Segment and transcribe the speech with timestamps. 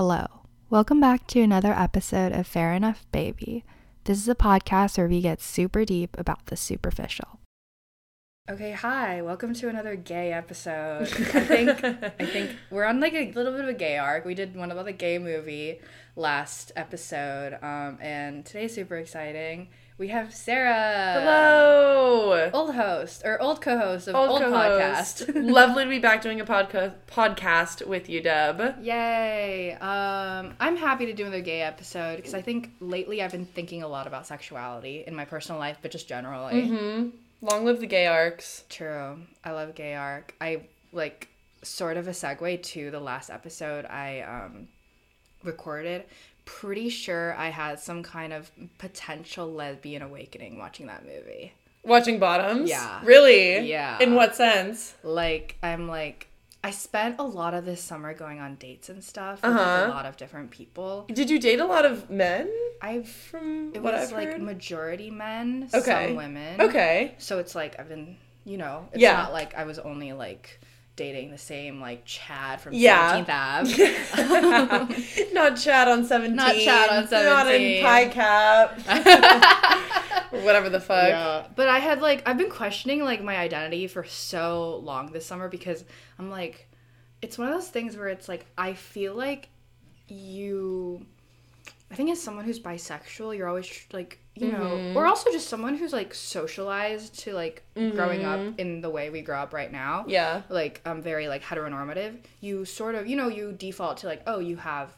[0.00, 0.28] Hello.
[0.70, 3.64] Welcome back to another episode of Fair Enough Baby.
[4.04, 7.40] This is a podcast where we get super deep about the superficial.
[8.48, 9.20] Okay, hi.
[9.22, 11.02] Welcome to another gay episode.
[11.34, 14.24] I think I think we're on like a little bit of a gay arc.
[14.24, 15.80] We did one about the gay movie
[16.14, 19.66] last episode, um, and today's super exciting.
[19.98, 21.14] We have Sarah.
[21.18, 22.50] Hello.
[22.54, 25.26] Old host or old co-host of Old old, co-host.
[25.26, 25.34] podcast.
[25.52, 28.76] Lovely to be back doing a podcast podcast with you, Deb.
[28.80, 29.72] Yay!
[29.72, 33.82] Um, I'm happy to do another gay episode because I think lately I've been thinking
[33.82, 36.62] a lot about sexuality in my personal life, but just generally.
[36.62, 37.08] Mm-hmm.
[37.40, 38.62] Long live the gay arcs.
[38.68, 39.18] True.
[39.42, 40.32] I love gay arc.
[40.40, 41.26] I like
[41.62, 44.68] sort of a segue to the last episode I um
[45.42, 46.04] recorded.
[46.48, 51.52] Pretty sure I had some kind of potential lesbian awakening watching that movie.
[51.84, 52.70] Watching bottoms.
[52.70, 53.00] Yeah.
[53.04, 53.60] Really.
[53.68, 53.98] Yeah.
[54.00, 54.94] In what sense?
[55.02, 56.28] Like I'm like
[56.64, 59.86] I spent a lot of this summer going on dates and stuff with Uh-huh.
[59.86, 61.06] a lot of different people.
[61.12, 62.50] Did you date a lot of men?
[62.82, 64.42] I've From it what was I've like heard.
[64.42, 66.06] majority men, Okay.
[66.08, 66.60] some women.
[66.60, 67.14] Okay.
[67.18, 69.12] So it's like I've been, you know, it's Yeah.
[69.12, 70.60] not like I was only like
[70.98, 73.24] dating the same like Chad from Yeah.
[73.24, 73.30] 17th
[74.18, 75.32] Ave.
[75.32, 76.36] Not Chad on seventeen.
[76.36, 77.32] Not Chad on 17.
[77.32, 78.78] Not in pie cap.
[80.30, 81.08] whatever the fuck.
[81.08, 81.46] yeah.
[81.56, 85.48] But I had like I've been questioning like my identity for so long this summer
[85.48, 85.84] because
[86.18, 86.68] I'm like
[87.22, 89.48] it's one of those things where it's like I feel like
[90.08, 91.06] you
[91.90, 94.96] I think as someone who's bisexual, you're always like, you know, Mm-hmm.
[94.96, 99.20] or also just someone who's like socialized to like growing up in the way we
[99.22, 100.00] grow up right now.
[100.00, 100.10] Mm-hmm.
[100.10, 100.42] Yeah.
[100.48, 102.16] Like um very like heteronormative.
[102.40, 104.94] You sort of, you know, you default to like, oh, you have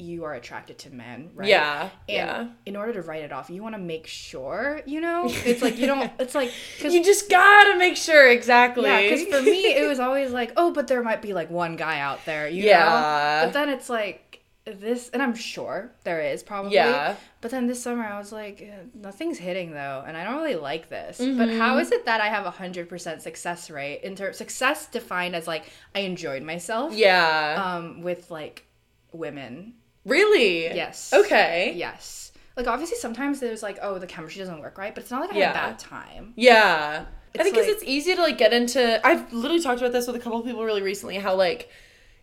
[0.00, 1.48] you are attracted to men, right?
[1.48, 1.82] Yeah.
[1.82, 2.46] And yeah.
[2.66, 5.24] in order to write it off, you want to make sure, you know?
[5.28, 8.84] It's like you don't it's like cuz You just gotta make sure exactly.
[8.84, 11.74] yeah, cuz for me it was always like, oh, but there might be like one
[11.74, 12.68] guy out there, you know?
[12.68, 13.44] Yeah.
[13.46, 14.27] But then it's like
[14.72, 16.74] this and I'm sure there is probably.
[16.74, 17.16] Yeah.
[17.40, 20.56] But then this summer I was like, eh, nothing's hitting though, and I don't really
[20.56, 21.18] like this.
[21.18, 21.58] But Mm-hmm.
[21.58, 25.34] how is it that I have a hundred percent success rate in terms success defined
[25.36, 27.62] as like I enjoyed myself yeah.
[27.76, 28.64] um with like
[29.12, 29.74] women.
[30.04, 30.64] really?
[30.66, 31.12] Yes.
[31.12, 31.72] Okay.
[31.76, 32.32] Yes.
[32.56, 35.32] Like obviously sometimes there's like, oh, the chemistry doesn't work right, but it's not like
[35.32, 35.52] I Yeah.
[35.52, 36.32] had a bad time.
[36.36, 37.04] Yeah.
[37.06, 39.92] I It's think 'cause like- it's easy to like get into I've literally talked about
[39.92, 41.68] this with a couple of people really recently how like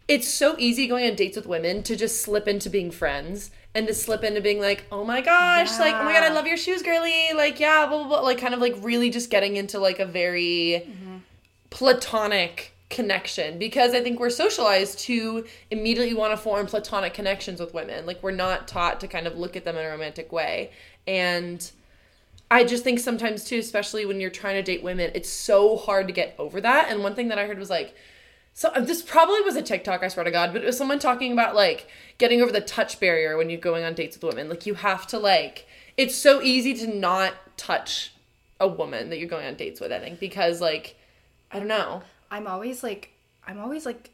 [0.07, 3.87] it's so easy going on dates with women to just slip into being friends and
[3.87, 6.57] to slip into being like, "Oh my gosh, like, oh my god, I love your
[6.57, 9.79] shoes, girly." Like, yeah, blah blah blah, like kind of like really just getting into
[9.79, 11.17] like a very mm-hmm.
[11.69, 17.73] platonic connection because I think we're socialized to immediately want to form platonic connections with
[17.73, 18.05] women.
[18.05, 20.71] Like we're not taught to kind of look at them in a romantic way.
[21.07, 21.69] And
[22.49, 26.07] I just think sometimes too, especially when you're trying to date women, it's so hard
[26.07, 26.89] to get over that.
[26.89, 27.95] And one thing that I heard was like,
[28.57, 30.97] so uh, this probably was a TikTok, I swear to God, but it was someone
[30.97, 34.47] talking about like getting over the touch barrier when you're going on dates with women.
[34.49, 35.67] Like you have to like,
[35.97, 38.13] it's so easy to not touch
[38.59, 39.91] a woman that you're going on dates with.
[39.91, 40.95] I think because like,
[41.51, 42.01] I don't know.
[42.31, 43.11] I'm always like
[43.45, 44.09] I'm always like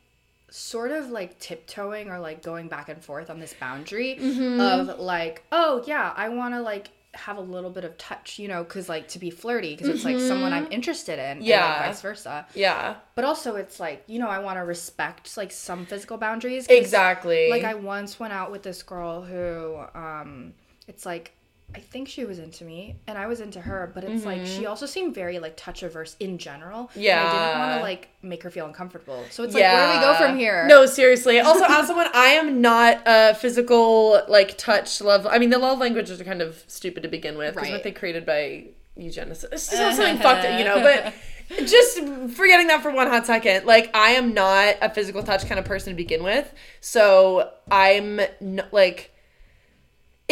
[0.49, 4.59] sort of like tiptoeing or like going back and forth on this boundary Mm-hmm.
[4.59, 8.47] of like, oh yeah, I want to like have a little bit of touch, you
[8.47, 11.45] know, cuz like to be flirty because it's like someone I'm interested in Mm-hmm.
[11.47, 11.65] Yeah.
[11.79, 12.45] like vice versa.
[12.53, 16.67] Yeah, But also it's like, you know, I want to respect like some physical boundaries.
[16.67, 17.49] exactly.
[17.49, 20.53] Like I once went out with this girl who um
[20.87, 21.33] it's like
[21.73, 24.59] I think she was into me and I was into her, but it's like she
[24.59, 24.67] mm-hmm.
[24.67, 26.89] also seemed very like touch averse in general.
[26.95, 29.23] And I didn't want to like make her feel uncomfortable.
[29.29, 30.67] So it's like where do we go from here?
[30.67, 31.39] No, seriously.
[31.39, 35.25] Also, as someone, I am not a physical like touch love.
[35.25, 37.73] I mean, the love languages are kind of stupid to begin with because Right.
[37.73, 38.65] what they created by
[38.97, 39.45] eugenicists.
[39.51, 40.81] It's just something fucked, up, you know.
[40.81, 41.13] But
[41.67, 41.99] just
[42.35, 45.65] forgetting that for one hot second, like I am not a physical touch kind of
[45.65, 46.53] person to begin with.
[46.81, 49.07] So I'm n- like.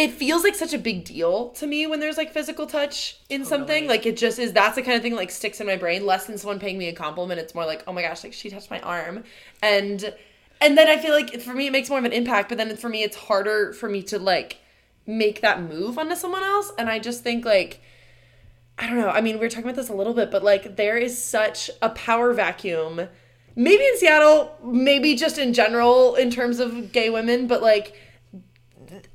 [0.00, 3.44] It feels like such a big deal to me when there's like physical touch in
[3.44, 3.86] something.
[3.86, 4.54] Like it just is.
[4.54, 6.06] That's the kind of thing that, like sticks in my brain.
[6.06, 7.38] Less than someone paying me a compliment.
[7.38, 9.24] It's more like, oh my gosh, like she touched my arm,
[9.62, 10.14] and
[10.58, 12.48] and then I feel like for me it makes more of an impact.
[12.48, 14.56] But then for me it's harder for me to like
[15.06, 16.72] make that move onto someone else.
[16.78, 17.82] And I just think like
[18.78, 19.10] I don't know.
[19.10, 21.70] I mean, we are talking about this a little bit, but like there is such
[21.82, 23.06] a power vacuum.
[23.54, 27.94] Maybe in Seattle, maybe just in general in terms of gay women, but like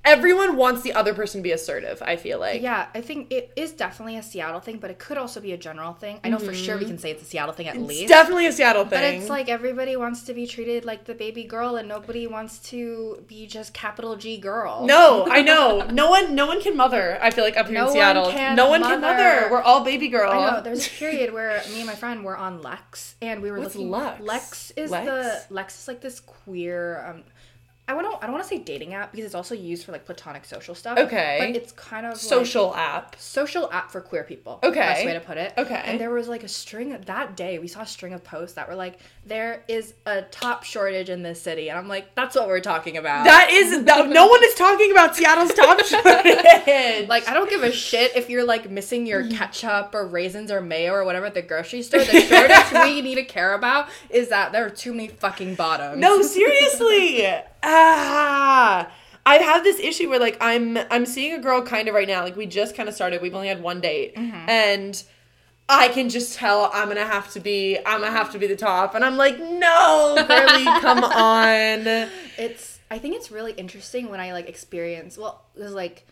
[0.03, 2.61] everyone wants the other person to be assertive, I feel like.
[2.61, 5.57] Yeah, I think it is definitely a Seattle thing, but it could also be a
[5.57, 6.19] general thing.
[6.23, 8.07] I know for sure we can say it's a Seattle thing at It's least.
[8.09, 8.99] definitely a Seattle thing.
[8.99, 12.59] But it's like everybody wants to be treated like the baby girl and nobody wants
[12.69, 14.85] to be just capital G girl.
[14.85, 15.85] No, I know.
[15.91, 18.31] No one no one can mother, I feel like up here No in one Seattle.
[18.31, 19.23] can no one can mother.
[19.41, 19.47] mother.
[19.51, 20.31] We're all baby girl.
[20.31, 20.61] I know.
[20.61, 23.75] There's a period where me and my friend were on Lex, and we were What's
[23.75, 23.91] looking.
[23.91, 24.21] Lex?
[24.21, 25.05] Lex is Lex?
[25.05, 27.05] the Lex is like this queer.
[27.07, 27.23] Um,
[27.87, 30.05] I don't I don't want to say dating app because it's also used for like
[30.05, 30.97] platonic social stuff.
[30.97, 31.37] Okay.
[31.39, 33.15] But it's kind of like, Social app.
[33.19, 34.59] social app for queer people.
[34.63, 34.79] Okay.
[34.79, 35.53] Best way to put it.
[35.55, 35.81] Okay.
[35.85, 38.67] And there was like a string that day we saw a string of posts that
[38.67, 41.69] were like, there is a top shortage in this city.
[41.69, 43.25] And I'm like, that's what we're talking about.
[43.25, 47.07] That is no, no one is talking about Seattle's top shortage.
[47.07, 49.37] like I don't give a shit if you're like missing your mm-hmm.
[49.37, 52.03] ketchup or raisins or mayo or whatever at the grocery store.
[52.03, 55.99] The shortage we need to care about is that there are too many fucking bottoms.
[55.99, 57.27] No, seriously.
[57.65, 58.91] Ah.
[59.27, 62.23] I have this issue where like I'm I'm seeing a girl kind of right now.
[62.23, 63.21] Like we just kind of started.
[63.21, 65.01] We've only had one date, and
[65.67, 68.55] I can just tell I'm gonna have to be I'm gonna have to be the
[68.55, 68.93] top.
[68.93, 72.09] And I'm like, no, girly, come on.
[72.37, 76.05] it's I think it's really interesting when I like experience well, there's like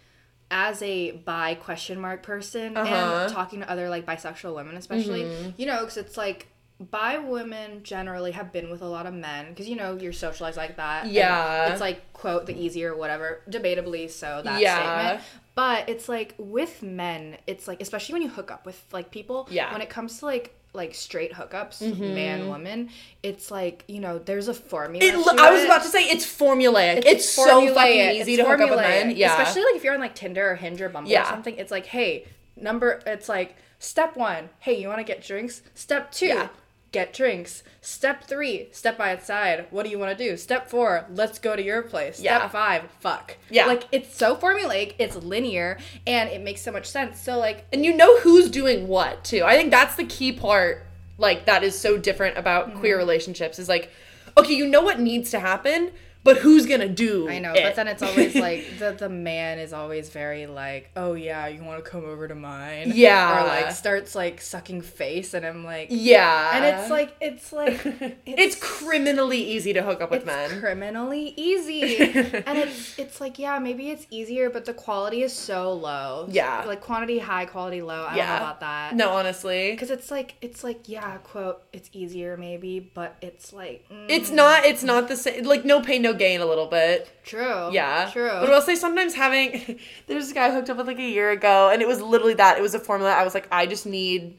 [0.49, 3.23] as a bi question mark person Uh-huh.
[3.25, 6.47] and talking to other like bisexual women especially you know because it's like
[6.79, 10.57] bi women generally have been with a lot of men because you know you're socialized
[10.57, 11.71] like that Yeah.
[11.71, 14.77] it's like quote the easier whatever debatably so that Yeah.
[15.09, 15.23] statement
[15.55, 19.47] but it's like with men it's like especially when you hook up with like people
[19.51, 19.71] Yeah.
[19.71, 22.15] when it comes to like like straight hookups mm-hmm.
[22.15, 22.89] man woman
[23.21, 25.65] it's like you know there's a formula It, to I was it.
[25.65, 27.03] about to say it's formulaic.
[27.05, 27.73] It's, so formulaic.
[27.75, 29.05] fucking easy It's to hook up with formulaic.
[29.05, 29.15] men.
[29.15, 29.39] Yeah.
[29.39, 31.21] Especially like if you're on like Tinder or Hinge or Bumble Yeah.
[31.21, 31.55] or something.
[31.57, 32.25] It's like, hey,
[32.57, 35.61] number it's like step one, hey, you wanna get drinks?
[35.75, 36.47] Step two, Yeah.
[36.93, 37.63] Get drinks.
[37.81, 39.65] Step three, step by its side.
[39.71, 40.37] What do you wanna do?
[40.37, 42.15] Step four, let's go to your place.
[42.19, 42.47] Step Yeah.
[42.47, 43.35] five, fuck.
[43.49, 43.65] Yeah.
[43.65, 47.19] Like it's so formulaic, it's linear, and it makes so much sense.
[47.19, 49.43] So like and you know who's doing what too.
[49.43, 50.85] I think that's the key part.
[51.17, 52.79] Like that is so different about Mm-hmm.
[52.79, 53.59] queer relationships.
[53.59, 53.91] Is like,
[54.37, 55.91] okay, you know what needs to happen,
[56.23, 57.27] but who's gonna do?
[57.29, 57.63] I know, it?
[57.63, 61.63] but then it's always like the the man is always very like, oh yeah, you
[61.63, 63.43] want to come over to mine, Yeah.
[63.43, 67.79] or like starts like sucking face, and I'm like, yeah, and it's like it's like
[68.25, 70.59] it's, criminally easy to hook up with it's men.
[70.61, 75.73] criminally easy, and it's it's like yeah, maybe it's easier, but the quality is so
[75.73, 76.27] low.
[76.29, 76.63] Yeah.
[76.65, 78.03] like quantity high, quality low.
[78.05, 78.25] I Yeah.
[78.27, 78.95] don't know about that.
[78.95, 83.85] no, honestly, because it's like it's like yeah, quote, it's easier maybe, but it's like
[83.91, 84.65] mm, it's not.
[84.65, 85.43] It's not the same.
[85.43, 86.41] Like no pain, no gain.
[86.41, 87.09] A little bit.
[87.23, 87.71] true.
[87.71, 88.27] Yeah, true.
[88.27, 91.01] But I will say sometimes having there's this guy I hooked up with like a
[91.01, 92.57] year ago, and it was literally that.
[92.57, 93.13] It was a formula.
[93.13, 94.37] I was like, I just need,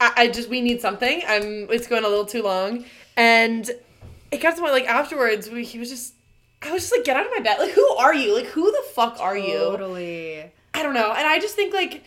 [0.00, 1.22] I, I just we need something.
[1.26, 1.68] I'm.
[1.70, 2.84] It's going a little too long,
[3.16, 3.70] and
[4.30, 6.14] it got to the point like afterwards, we, he was just.
[6.60, 7.58] I was just like, get out of my bed.
[7.60, 8.34] Like, who are you?
[8.34, 9.58] Like, who the fuck are you?
[9.58, 10.50] Totally.
[10.74, 11.12] I don't know.
[11.12, 12.02] And I just think like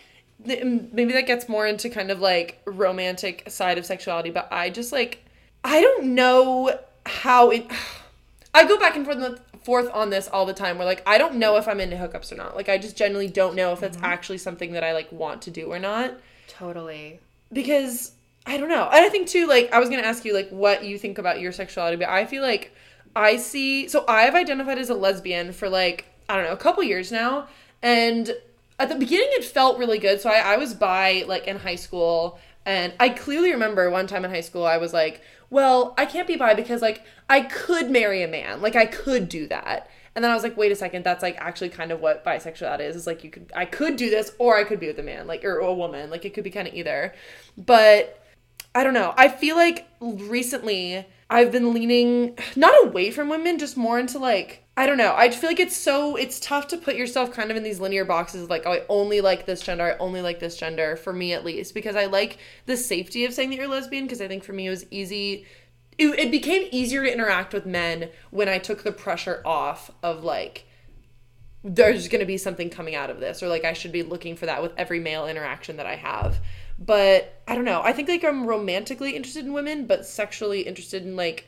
[0.45, 4.92] maybe that gets more into kind of like romantic side of sexuality, but I just
[4.92, 5.24] like
[5.63, 7.69] I don't know how it
[8.53, 11.36] I go back and forth forth on this all the time where like I don't
[11.36, 12.56] know if I'm into hookups or not.
[12.56, 14.06] Like I just generally don't know if that's mm-hmm.
[14.06, 16.13] actually something that I like want to do or not
[16.48, 17.19] Totally.
[17.53, 18.13] because
[18.45, 18.89] I don't know.
[18.92, 21.39] And I think too, like I was gonna ask you like what you think about
[21.39, 22.74] your sexuality, but I feel like
[23.15, 23.88] I see.
[23.88, 27.48] So I've identified as a lesbian for like I don't know a couple years now,
[27.81, 28.31] and
[28.80, 30.21] at the beginning it felt really good.
[30.21, 34.25] So I, I was bi like in high school, and I clearly remember one time
[34.25, 35.21] in high school I was like,
[35.51, 39.30] well, I can't be bi because like I could marry a man, like I could
[39.30, 39.88] do that.
[40.15, 42.81] And then I was like, wait a second, that's like actually kind of what bisexuality
[42.81, 42.95] is.
[42.95, 45.27] Is like you could I could do this or I could be with a man,
[45.27, 46.09] like or a woman.
[46.09, 47.13] Like it could be kind of either.
[47.57, 48.25] But
[48.74, 49.13] I don't know.
[49.18, 54.66] I feel like recently I've been leaning not away from women, just more into like
[54.75, 55.13] I don't know.
[55.16, 58.03] I feel like it's so it's tough to put yourself kind of in these linear
[58.03, 61.34] boxes like oh I only like this gender, I only like this gender for me
[61.34, 64.44] at least because I like the safety of saying that you're lesbian because I think
[64.44, 65.46] for me it was easy
[65.98, 70.24] it, it became easier to interact with men when I took the pressure off of
[70.24, 70.65] like
[71.63, 74.36] there's going to be something coming out of this or like I should be looking
[74.36, 76.39] for that with every male interaction that I have.
[76.84, 77.82] But I don't know.
[77.84, 81.48] I think like I'm romantically interested in women, but sexually interested in like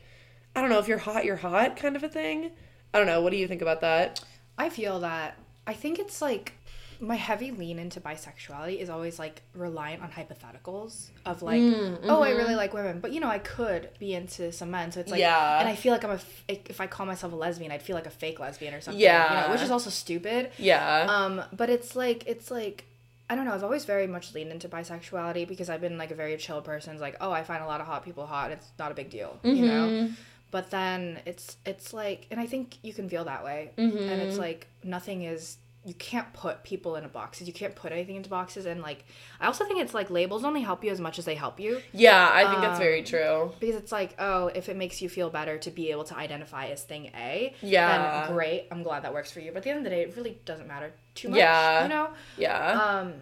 [0.56, 2.52] I don't know if you're hot, you're hot kind of a thing.
[2.94, 3.22] I don't know.
[3.22, 4.24] What do you think about that?
[4.58, 6.54] I feel that I think it's like
[7.00, 11.60] my heavy lean into bisexuality is always like reliant on hypotheticals of like,
[12.04, 14.92] oh, I really like women, but you know, I could be into some men.
[14.92, 15.60] So it's like, Yeah.
[15.60, 17.96] and I feel like I'm a, f- if I call myself a lesbian, I'd feel
[17.96, 19.02] like a fake lesbian or something.
[19.02, 19.42] Yeah.
[19.42, 20.52] You know, which is also stupid.
[20.58, 21.08] Yeah.
[21.10, 22.86] Um, but it's like it's like
[23.30, 23.54] I don't know.
[23.54, 26.94] I've always very much leaned into bisexuality because I've been like a very chill person.
[26.94, 28.52] It's like, oh, I find a lot of hot people hot.
[28.52, 29.88] It's not a big deal, you know.
[29.88, 30.14] Mm-hmm.
[30.52, 33.98] But then it's it's like, and I think you can feel that way, mm-hmm.
[33.98, 35.58] and it's like nothing is.
[35.86, 37.46] You can't put people into boxes.
[37.48, 39.04] You can't put anything into boxes, and like
[39.42, 41.82] I also think it's like labels only help you as much as they help you
[41.92, 43.52] yeah, I think that's um, very true.
[43.60, 46.68] because it's like, oh, if it makes you feel better to be able to identify
[46.68, 48.26] as thing A, Yeah.
[48.28, 48.68] then great.
[48.72, 49.52] I'm glad that works for you.
[49.52, 51.38] But at the end of the day, it really doesn't matter too much.
[51.40, 51.84] Yeah.
[51.84, 52.10] you know.
[52.38, 52.72] Yeah.
[52.82, 53.14] Um,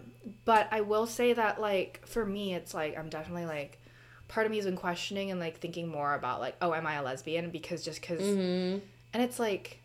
[0.45, 3.79] but I will say that like for me, it's like I'm definitely like
[4.27, 6.93] part of me has been questioning and like thinking more about like, oh, am I
[6.95, 7.49] a lesbian?
[7.49, 8.81] Because just because And
[9.13, 9.79] it's like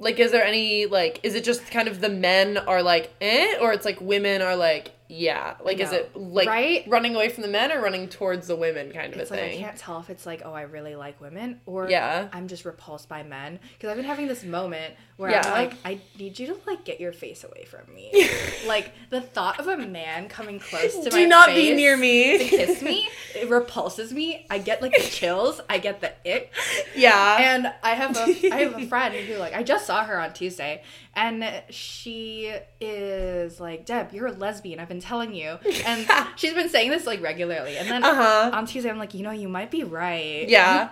[0.00, 1.20] Like, is there any like?
[1.22, 4.56] Is it just kind of the men are like eh, or it's like women are
[4.56, 5.54] like yeah?
[5.64, 6.84] Like, is it like Right?
[6.86, 9.42] running away from the men or running towards the women kind of it's a like
[9.44, 12.28] I can't tell if it's like oh I really like women or Yeah.
[12.32, 15.42] I'm just repulsed by men because I've been having this moment where Yeah.
[15.44, 18.10] I'm like I need you to like get your face away from me.
[18.66, 22.38] like the thought of a man coming close to my Do not be near me.
[22.38, 23.06] to kiss me.
[23.36, 24.46] It repulses me.
[24.48, 25.60] I get like the chills.
[25.68, 26.52] I get the ick.
[26.96, 27.36] yeah.
[27.40, 30.32] And I have a I have a friend who like I just saw her on
[30.32, 30.82] Tuesday
[31.14, 35.58] and she is like, Deb, you're a lesbian, I've been telling you.
[35.84, 37.76] And she's been saying this like regularly.
[37.76, 38.50] And then Uh-huh.
[38.54, 40.48] on Tuesday I'm like, you know, you might be right.
[40.48, 40.90] Yeah.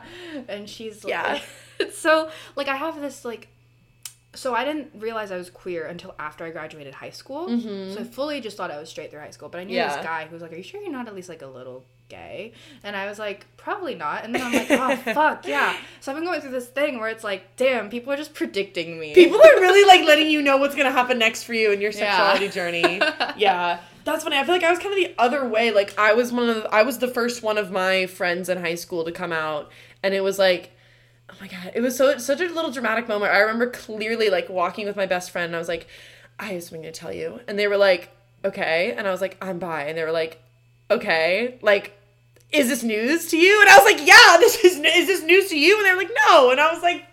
[0.49, 1.41] and she's like Yeah.
[1.93, 3.49] so like I have this like
[4.37, 7.49] so I didn't realize I was queer until after I graduated high school.
[7.49, 9.49] So I fully just thought I was straight through high school.
[9.49, 9.89] But I knew Mm-hmm.
[9.91, 9.97] Yeah.
[9.97, 11.85] this guy who was like, "Are you sure you're not at least like a little
[12.09, 12.53] gay?"
[12.85, 16.17] And I was like, "Probably not." And then I'm like, "Oh fuck yeah!" So I've
[16.17, 19.39] been going through this thing where it's like, "Damn, people are just predicting me." People
[19.41, 21.99] are really like letting you know what's gonna happen next for you in your Yeah.
[22.37, 23.01] sexuality journey.
[23.37, 23.81] Yeah.
[24.05, 24.37] That's funny.
[24.37, 25.73] I feel like I was kind of the other way.
[25.73, 28.59] Like I was one of the, I was the first one of my friends in
[28.59, 29.69] high school to come out
[30.03, 30.71] and it was like
[31.31, 33.33] oh my god, it was so such a little dramatic moment.
[33.33, 35.87] I remember clearly like walking with my best friend and I was like
[36.39, 37.41] I have something to tell you.
[37.49, 38.11] And they were like,
[38.45, 40.43] "Okay." And I was like, "I'm bi." And they were like,
[40.91, 41.97] "Okay." Like
[42.53, 43.61] is this news to you?
[43.61, 45.77] And I was like, yeah, this is is this news to you?
[45.77, 46.51] And they were like, no.
[46.51, 47.05] And I was like,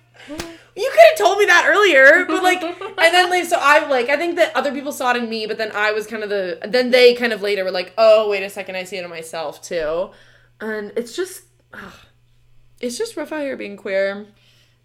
[0.76, 4.10] you could have told me that earlier, but like, and then like, so I like,
[4.10, 6.30] I think that other people saw it in me, but then I was kind of
[6.30, 9.04] the, then they kind of later were like, oh, wait a second, I see it
[9.04, 10.12] in myself too,
[10.60, 11.44] and it's just,
[11.74, 11.94] ugh,
[12.84, 14.28] it's just rough out here being queer.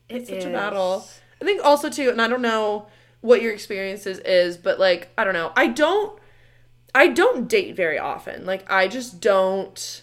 [0.09, 1.07] It's such a battle.
[1.43, 2.87] I think also too, and I don't know
[3.21, 6.19] what your experiences is, but like, I don't know, I don't,
[6.95, 8.47] I don't date very often.
[8.47, 10.03] Like, I just don't.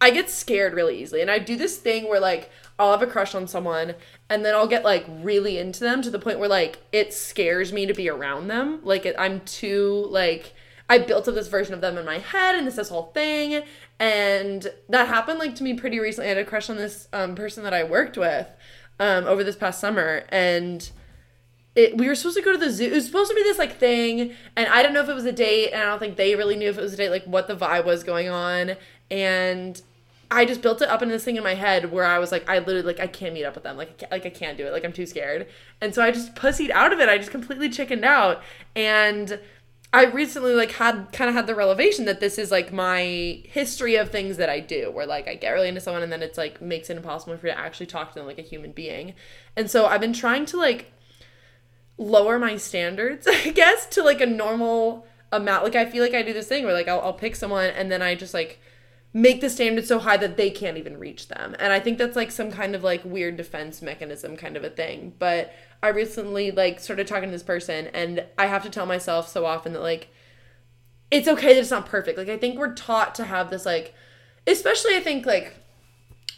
[0.00, 1.20] I get scared really easily.
[1.20, 3.94] And I do this thing where like I'll have a crush on someone
[4.28, 7.72] and then I'll get like really into them to the point where like it scares
[7.72, 8.80] me to be around them.
[8.82, 10.54] Like it, I'm too like
[10.88, 13.62] I built up this version of them in my head and this this whole thing
[13.98, 16.26] and that happened like to me pretty recently.
[16.26, 18.48] I had a crush on this um, person that I worked with
[18.98, 20.90] um, over this past summer and
[21.74, 22.84] it, we were supposed to go to the zoo.
[22.84, 25.24] It was supposed to be this like thing, and I don't know if it was
[25.24, 27.24] a date, and I don't think they really knew if it was a date, like
[27.24, 28.76] what the vibe was going on.
[29.10, 29.80] And
[30.30, 32.48] I just built it up in this thing in my head where I was like,
[32.48, 34.72] I literally like I can't meet up with them, like like I can't do it,
[34.72, 35.46] like I'm too scared.
[35.80, 37.08] And so I just pussied out of it.
[37.08, 38.42] I just completely chickened out,
[38.76, 39.40] and
[39.94, 43.96] I recently like had kind of had the revelation that this is like my history
[43.96, 46.38] of things that I do, where like I get really into someone and then it's
[46.38, 49.14] like makes it impossible for me to actually talk to them like a human being.
[49.54, 50.92] And so I've been trying to like
[51.98, 55.64] lower my standards, I guess, to like a normal amount.
[55.64, 57.92] Like I feel like I do this thing where like I'll, I'll pick someone and
[57.92, 58.60] then I just like
[59.14, 61.54] make the standards so high that they can't even reach them.
[61.58, 64.70] And I think that's like some kind of like weird defense mechanism kind of a
[64.70, 65.12] thing.
[65.18, 65.52] But
[65.82, 69.44] I recently like started talking to this person and I have to tell myself so
[69.44, 70.08] often that like
[71.10, 72.16] it's okay that it's not perfect.
[72.16, 73.94] Like I think we're taught to have this like
[74.46, 75.54] especially I think like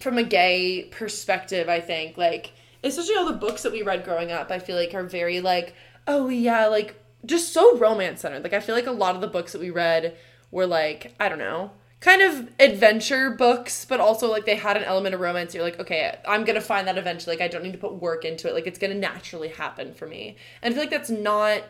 [0.00, 2.52] from a gay perspective, I think like
[2.82, 5.74] especially all the books that we read growing up, I feel like are very like,
[6.08, 8.42] oh yeah, like just so romance centered.
[8.42, 10.16] Like I feel like a lot of the books that we read
[10.50, 11.70] were like, I don't know,
[12.04, 15.54] kind of adventure books, but also like they had an element of romance.
[15.54, 17.34] You're like, okay, I'm gonna find that eventually.
[17.34, 18.52] Like I don't need to put work into it.
[18.52, 20.36] Like it's gonna naturally happen for me.
[20.60, 21.62] And I feel like that's not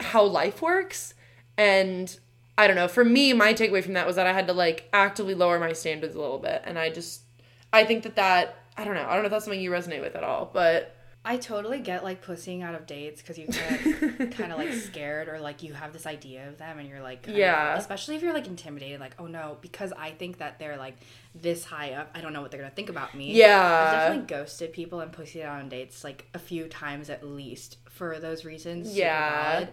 [0.00, 1.12] how life works.
[1.58, 2.18] And
[2.56, 2.88] I don't know.
[2.88, 5.74] For me, my takeaway from that was that I had to like actively lower my
[5.74, 6.62] standards a little bit.
[6.64, 7.20] And I just,
[7.70, 9.04] I think that that, I don't know.
[9.06, 10.96] I don't know if that's something you resonate with at all, but
[11.28, 13.46] I totally get like pussying out of dates because you
[14.18, 17.02] get kind of like scared or like you have this idea of them and you're
[17.02, 17.76] like, kind of- Yeah.
[17.76, 20.96] especially if you're like intimidated, like, oh no, because I think that they're like
[21.34, 23.30] this high up, I don't know what they're gonna think about me.
[23.32, 23.90] I've yeah.
[23.92, 28.18] definitely ghosted people and pussied out on dates like a few times at least for
[28.18, 28.96] those reasons.
[28.96, 29.66] Yeah.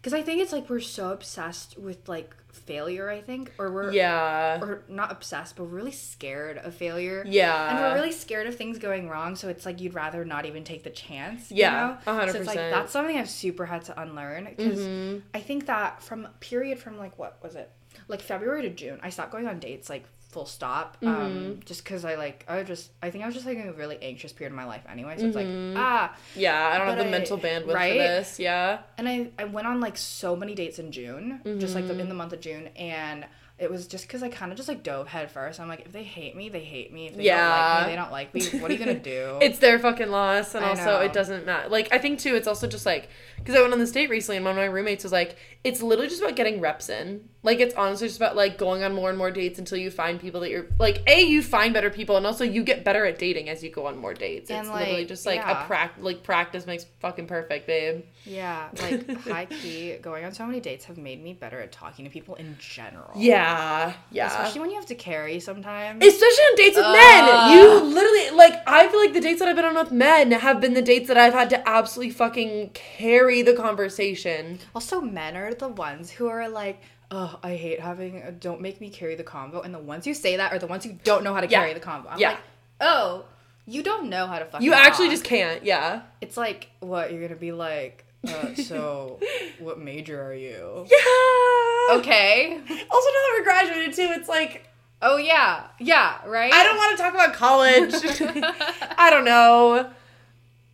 [0.00, 3.92] Because I think it's like we're so obsessed with like failure, I think, or we're
[3.92, 4.58] Yeah.
[4.60, 7.24] or not obsessed, but really scared of failure.
[7.26, 7.70] Yeah.
[7.70, 10.64] And we're really scared of things going wrong, so it's like you'd rather not even
[10.64, 11.50] take the chance.
[11.50, 12.18] Yeah, you a know?
[12.18, 12.74] hundred So it's like percent.
[12.74, 15.18] that's something I've super had to unlearn because Mm-hmm.
[15.34, 17.70] I think that from period from like what was it,
[18.08, 21.08] like February to June, I stopped going on dates like full stop, Mm-hmm.
[21.22, 23.72] um, just because I like I just I think I was just like in a
[23.72, 25.16] really anxious period of my life anyway.
[25.18, 25.74] So it's Mm-hmm.
[25.76, 26.70] like ah, Yeah.
[26.74, 27.92] I don't have the I- mental bandwidth right?
[27.92, 28.38] for this.
[28.38, 28.80] Yeah.
[28.98, 32.00] and I, I went on like so many dates in June, just like the, Mm-hmm.
[32.00, 33.24] in the month of June, and
[33.58, 35.58] it was just because I kind of just like dove head first.
[35.58, 37.08] I'm like, if they hate me, they hate me.
[37.08, 37.40] If they Yeah.
[37.48, 38.60] don't like me, they don't like me.
[38.60, 39.38] What are you gonna do?
[39.42, 41.00] It's their fucking loss, and I also know.
[41.00, 41.68] it doesn't matter.
[41.68, 44.36] Like I think too, it's also just like because I went on this date recently,
[44.36, 45.34] and one of my roommates was like,
[45.64, 47.28] "It's literally just about getting reps in.
[47.48, 50.20] Like it's honestly just about like going on more and more dates until you find
[50.20, 51.02] people that you're like.
[51.06, 53.86] A, you find better people, and also you get better at dating as you go
[53.86, 54.50] on more dates.
[54.50, 55.64] And, it's literally like, just like yeah.
[55.64, 58.04] a prac like practice makes fucking perfect, babe.
[58.26, 62.04] yeah, like high key, going on so many dates have made me better at talking
[62.04, 63.12] to people in general.
[63.16, 64.26] Yeah, yeah.
[64.26, 66.04] Especially when you have to carry sometimes.
[66.04, 67.52] Especially on dates with men.
[67.52, 70.60] You literally like I feel like the dates that I've been on with men have
[70.60, 74.58] been the dates that I've had to absolutely fucking carry the conversation.
[74.74, 78.80] Also, men are the ones who are like, oh, I hate having, a, don't make
[78.80, 79.64] me carry the convo.
[79.64, 81.60] And the ones who say that are the ones who don't know how to Yeah.
[81.60, 82.06] carry the convo.
[82.10, 82.30] I'm Yeah.
[82.30, 82.38] like,
[82.80, 83.24] oh,
[83.66, 85.12] you don't know how to fucking You actually talk.
[85.14, 86.02] just can't, yeah.
[86.20, 89.20] It's like, what, you're gonna be like, uh, so
[89.58, 90.86] what major are you?
[90.90, 91.96] Yeah.
[91.98, 92.60] Okay.
[92.90, 94.64] Also, now that we're graduated too, it's like
[95.00, 95.68] Oh, yeah.
[95.78, 96.52] Yeah, right?
[96.52, 97.94] I don't want to talk about college.
[98.98, 99.88] I don't know.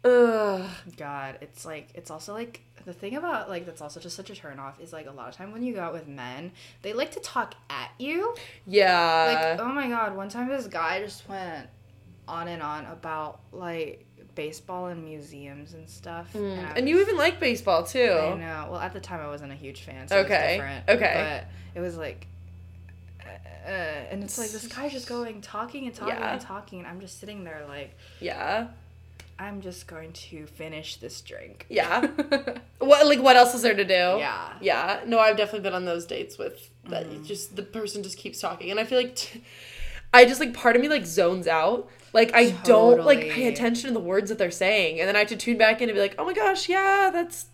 [0.02, 0.70] Ugh.
[0.96, 4.34] God, it's like it's also like the thing about like that's also just such a
[4.34, 6.92] turn off is like a lot of time when you go out with men, they
[6.92, 8.34] like to talk at you.
[8.66, 9.54] Yeah.
[9.58, 11.68] Like, oh my god, one time this guy just went
[12.28, 16.32] on and on about like baseball and museums and stuff.
[16.34, 16.58] Mm.
[16.58, 18.00] I and you even like baseball too.
[18.12, 18.68] I know.
[18.70, 20.88] Well, at the time I wasn't a huge fan, so Okay, it was different.
[20.90, 21.42] okay.
[21.74, 22.26] But it was like
[23.24, 23.70] uh,
[24.10, 26.32] and it's like this guy's just going talking and talking Yeah.
[26.32, 28.68] and talking and I'm just sitting there like Yeah.
[29.38, 31.66] I'm just going to finish this drink.
[31.68, 32.06] Yeah.
[32.78, 33.92] What like what else is there to do?
[33.94, 34.52] Yeah.
[34.60, 35.00] Yeah.
[35.06, 37.24] No, I've definitely been on those dates with that Mm-hmm.
[37.24, 39.42] just the person just keeps talking and I feel like t-
[40.12, 41.88] I just like part of me like zones out.
[42.12, 45.20] Like I don't like pay attention to the words that they're saying and then I
[45.20, 47.46] have to tune back in and be like, "Oh my gosh, yeah, that's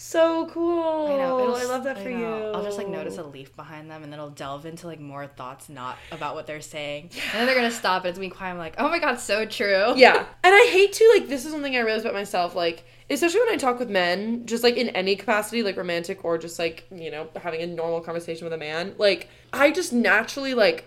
[0.00, 1.06] so cool.
[1.08, 1.54] I know.
[1.54, 4.18] I love that for you." I'll just like notice a leaf behind them, and then
[4.18, 7.10] I'll delve into like more thoughts not about what they're saying.
[7.32, 8.52] And then they're gonna stop, and it's gonna quiet.
[8.52, 9.94] I'm like, oh my god, so true.
[9.96, 10.24] Yeah.
[10.42, 13.50] And I hate to like this is something I realized about myself, like, especially when
[13.50, 17.10] I talk with men, just like in any capacity, like romantic or just like, you
[17.10, 20.86] know, having a normal conversation with a man, like I just naturally like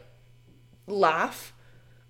[0.87, 1.53] laugh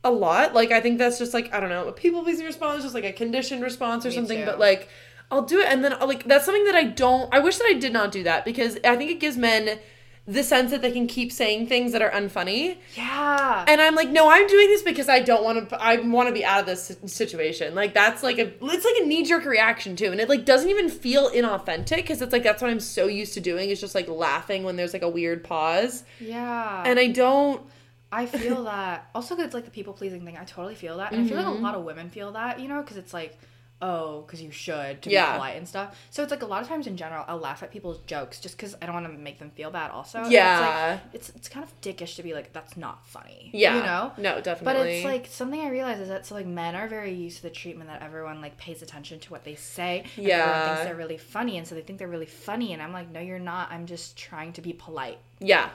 [0.04, 0.54] a lot.
[0.54, 3.04] Like I think that's just like, I don't know, a people pleasing response, just like
[3.04, 4.40] a conditioned response or Me something.
[4.40, 4.46] too.
[4.46, 4.90] But like
[5.32, 7.74] I'll do it and then like that's something that I don't I wish that I
[7.74, 9.80] did not do that because I think it gives men
[10.26, 12.78] the sense that they can keep saying things that are unfunny.
[12.96, 13.66] Yeah.
[13.68, 15.82] And I'm like, no, I'm doing this because I don't want to.
[15.84, 17.76] I want to be out of this situation.
[17.76, 20.70] Like that's like a, it's like a knee jerk reaction too, and it like doesn't
[20.70, 23.96] even feel inauthentic because it's like that's what I'm so used to doing is just
[23.96, 26.84] like laughing when there's like a weird pause, yeah.
[26.86, 27.62] and I don't.
[28.10, 29.10] I feel that.
[29.14, 30.38] Also, it's like the people pleasing thing.
[30.38, 31.64] I totally feel that, and I feel like a Mm-hmm.
[31.64, 33.38] lot of women feel that, you know, because it's like,
[33.84, 35.26] oh, because you should to Yeah.
[35.26, 35.96] be polite and stuff.
[36.10, 38.56] So it's like a lot of times in general, I'll laugh at people's jokes just
[38.56, 39.92] because I don't want to make them feel bad.
[39.92, 40.54] Also, Yeah.
[40.54, 43.50] It's, like, it's it's kind of dickish to be like, that's not funny.
[43.54, 44.12] Yeah, You know.
[44.18, 44.66] no, definitely.
[44.66, 47.44] But it's like something I realize is that so like men are very used to
[47.44, 50.00] the treatment that everyone like pays attention to what they say.
[50.18, 50.66] And everyone Yeah.
[50.66, 53.20] thinks they're really funny, and so they think they're really funny, and I'm like, no,
[53.20, 53.70] you're not.
[53.72, 55.18] I'm just trying to be polite.
[55.40, 55.70] yeah,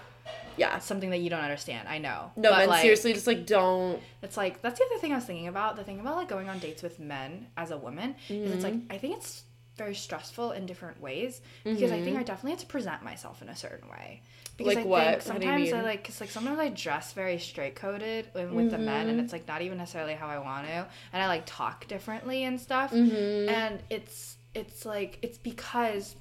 [0.57, 0.79] yeah.
[0.79, 1.89] Something that you don't understand.
[1.89, 2.31] I know.
[2.37, 4.01] No, But, men, like, seriously, just like don't.
[4.23, 5.77] It's like that's the other thing I was thinking about.
[5.77, 8.75] The thing about like going on dates with men as a woman is it's like
[8.75, 8.93] Mm-hmm.
[8.93, 9.45] I think it's
[9.77, 12.19] very stressful in different ways because I think Mm-hmm.
[12.19, 14.23] I definitely have to present myself in a certain way.
[14.57, 15.05] Because Like I what?
[15.11, 18.79] think sometimes I like because like sometimes I dress very straight coded with, with the
[18.79, 19.11] men Mm-hmm.
[19.11, 22.43] and it's like not even necessarily how I want to and I like talk differently
[22.43, 23.49] and stuff Mm-hmm.
[23.49, 26.17] and it's it's like it's because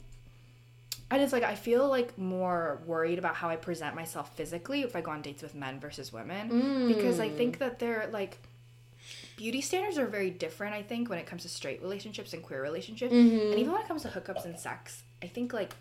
[1.10, 4.96] and it's like I feel like more worried about how I present myself physically if
[4.96, 7.38] I go on dates with men versus women because I Mm.
[7.38, 8.38] think that they're like
[9.38, 12.62] beauty standards are very different I think when it comes to straight relationships and queer
[12.62, 13.52] relationships Mm-hmm.
[13.52, 15.74] and even when it comes to hookups and sex I think like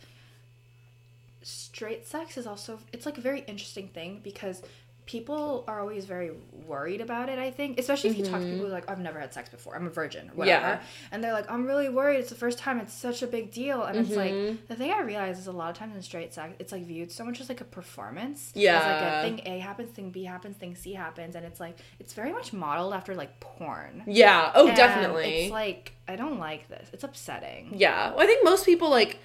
[1.42, 4.62] straight sex is also it's like a very interesting thing because
[5.06, 6.32] people are always very
[6.66, 8.98] worried about it i think especially if you talk to people who are like i've
[8.98, 10.74] never had sex before i'm a virgin or whatever Mm-hmm.
[10.74, 10.80] Yeah.
[11.12, 13.82] and they're like i'm really worried it's the first time it's such a big deal
[13.84, 14.46] and it's Mm-hmm.
[14.48, 16.84] like the thing i realize is a lot of times in straight sex it's like
[16.84, 18.76] viewed so much as like a performance Yeah.
[18.76, 21.76] it's like a thing a happens thing b happens thing c happens and it's like
[22.00, 24.50] it's very much modeled after like porn Yeah.
[24.54, 25.44] Oh, And definitely.
[25.44, 28.10] it's like i don't like this it's upsetting Yeah.
[28.10, 29.18] Well, I think most people like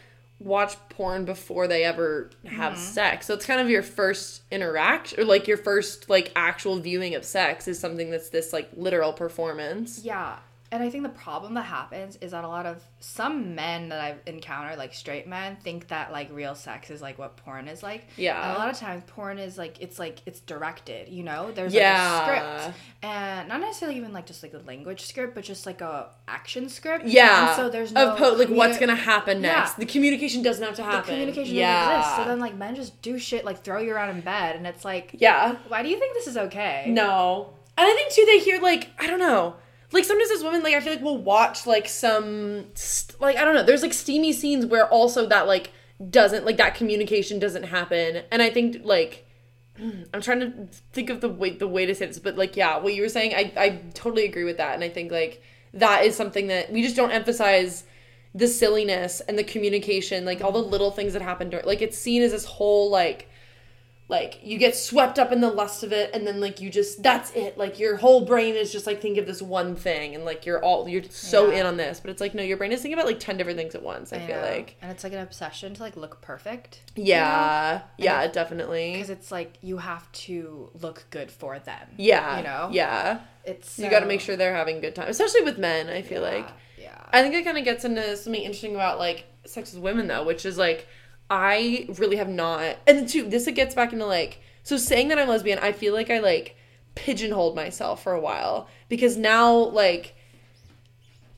[0.44, 2.82] watch porn before they ever have Mm-hmm.
[2.82, 3.26] sex.
[3.28, 7.24] So it's kind of your first interaction or like your first like actual viewing of
[7.26, 10.04] sex is something that's this like literal performance.
[10.04, 10.38] Yeah.
[10.74, 14.00] And I think the problem that happens is that a lot of some men that
[14.00, 17.84] I've encountered, like straight men, think that like real sex is like what porn is
[17.84, 18.08] like.
[18.16, 18.42] Yeah.
[18.42, 21.52] And a lot of times porn is like it's like it's directed, you know?
[21.52, 22.24] There's Yeah.
[22.26, 22.78] like a script.
[23.04, 26.70] And not necessarily even like just like a language script, but just like a action
[26.70, 27.06] script.
[27.06, 27.48] Yeah.
[27.50, 29.58] And so there's no of po- like what's gonna happen Yeah.
[29.58, 29.74] next.
[29.78, 31.02] The communication doesn't have to happen.
[31.02, 31.84] the communication yeah.
[31.84, 32.16] doesn't exist.
[32.16, 34.86] So then like men just do shit like throw you around in bed and it's
[34.86, 35.58] like yeah.
[35.68, 36.86] why do you think this is okay?
[36.88, 37.50] No.
[37.78, 39.56] And I think too they hear like I don't know.
[39.92, 43.44] Like sometimes as women like I feel like we'll watch like some st- like I
[43.44, 43.64] don't know.
[43.64, 45.72] There's like steamy scenes where also that like
[46.10, 48.24] doesn't like that communication doesn't happen.
[48.32, 49.28] And I think like
[50.14, 52.78] I'm trying to think of the way the way to say this, but like yeah,
[52.78, 55.42] what you were saying, I I totally agree with that, and I think like
[55.74, 57.86] that is something that we just don't emphasize
[58.34, 61.98] the silliness and the communication, like all the little things that happen during, like it's
[61.98, 63.30] seen as this whole like
[64.12, 67.02] like you get swept up in the lust of it and then like you just
[67.02, 70.26] that's it like your whole brain is just like think of this one thing and
[70.26, 71.62] like you're all you're so Yeah.
[71.62, 73.58] in on this but it's like no your brain is thinking about like 10 different
[73.58, 74.42] things at once i, feel know.
[74.44, 76.82] like and it's like an obsession to like look perfect.
[76.96, 81.88] yeah yeah it- definitely because it's like you have to look good for them.
[81.98, 82.70] yeah you know?
[82.72, 85.90] yeah it's you got to make sure they're having a good time especially with men
[85.90, 86.48] i feel like
[86.78, 86.98] yeah.
[87.14, 90.24] I think it kind of gets into something interesting about like sex with women though,
[90.26, 90.88] which is like
[91.32, 92.76] I really have not.
[92.86, 95.60] And too, this it gets back into like so saying that I'm lesbian.
[95.60, 96.58] I feel like I like
[96.94, 100.14] pigeonholed myself for a while because now like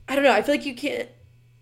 [0.09, 0.31] I don't know.
[0.31, 1.07] I feel like you can't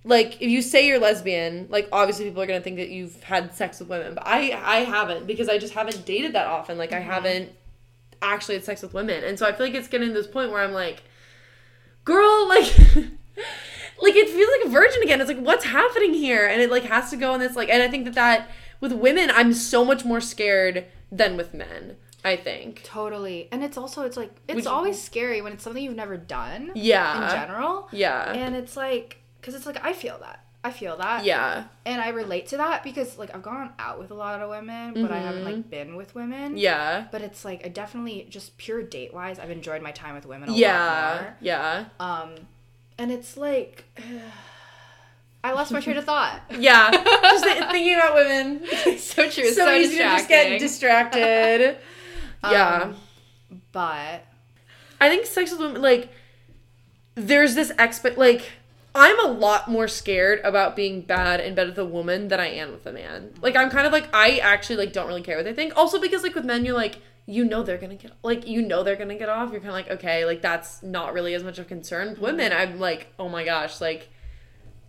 [0.05, 3.53] like if you say you're lesbian, like obviously people are gonna think that you've had
[3.53, 6.77] sex with women, but I I haven't because I just haven't dated that often.
[6.77, 7.11] Like I mm-hmm.
[7.11, 7.51] haven't
[8.21, 10.51] actually had sex with women, and so I feel like it's getting to this point
[10.51, 11.03] where I'm like,
[12.05, 12.73] girl, like.
[14.01, 15.21] like it feels like a virgin again.
[15.21, 17.69] It's like what's happening here, and it like has to go on this like.
[17.69, 21.97] And I think that that with women, I'm so much more scared than with men.
[22.23, 22.83] I think.
[22.83, 23.47] Totally.
[23.51, 26.17] And it's also it's like it's Would you- always scary when it's something you've never
[26.17, 27.25] done Yeah.
[27.25, 27.89] in general.
[27.91, 28.31] Yeah.
[28.31, 30.43] And it's like cuz it's like I feel that.
[30.63, 31.25] I feel that.
[31.25, 31.63] yeah.
[31.87, 34.93] And I relate to that because like I've gone out with a lot of women,
[35.01, 36.49] but I haven't like been with women.
[36.49, 36.57] Mm-hmm.
[36.57, 37.05] Yeah.
[37.11, 40.49] But it's like I definitely just pure date wise, I've enjoyed my time with women
[40.49, 41.31] a Yeah.
[41.41, 41.85] Yeah.
[41.99, 42.29] lot more.
[42.35, 42.47] Um
[43.01, 43.83] and it's like
[45.43, 46.39] I lost my train of thought.
[46.59, 46.91] Yeah.
[46.91, 48.63] just thinking about women.
[48.99, 49.49] so true.
[49.49, 51.77] so, So, easy to just get distracted.
[52.43, 52.83] yeah.
[52.83, 52.95] Um,
[53.71, 54.23] but
[54.99, 56.09] I think sex with women, like,
[57.15, 58.51] there's this expect, like,
[58.93, 62.49] I'm a lot more scared about being bad in bed with a woman than I
[62.49, 63.33] am with a man.
[63.41, 65.75] Like, I'm kind of like, I actually, like, don't really care what they think.
[65.75, 68.84] Also, because, like, with men, you're like, you know they're gonna get, like, you know
[68.84, 69.51] they're gonna get off.
[69.51, 72.10] You're kind of like, okay, like, that's not really as much of a concern.
[72.10, 74.10] With women, I'm like, oh my gosh, like,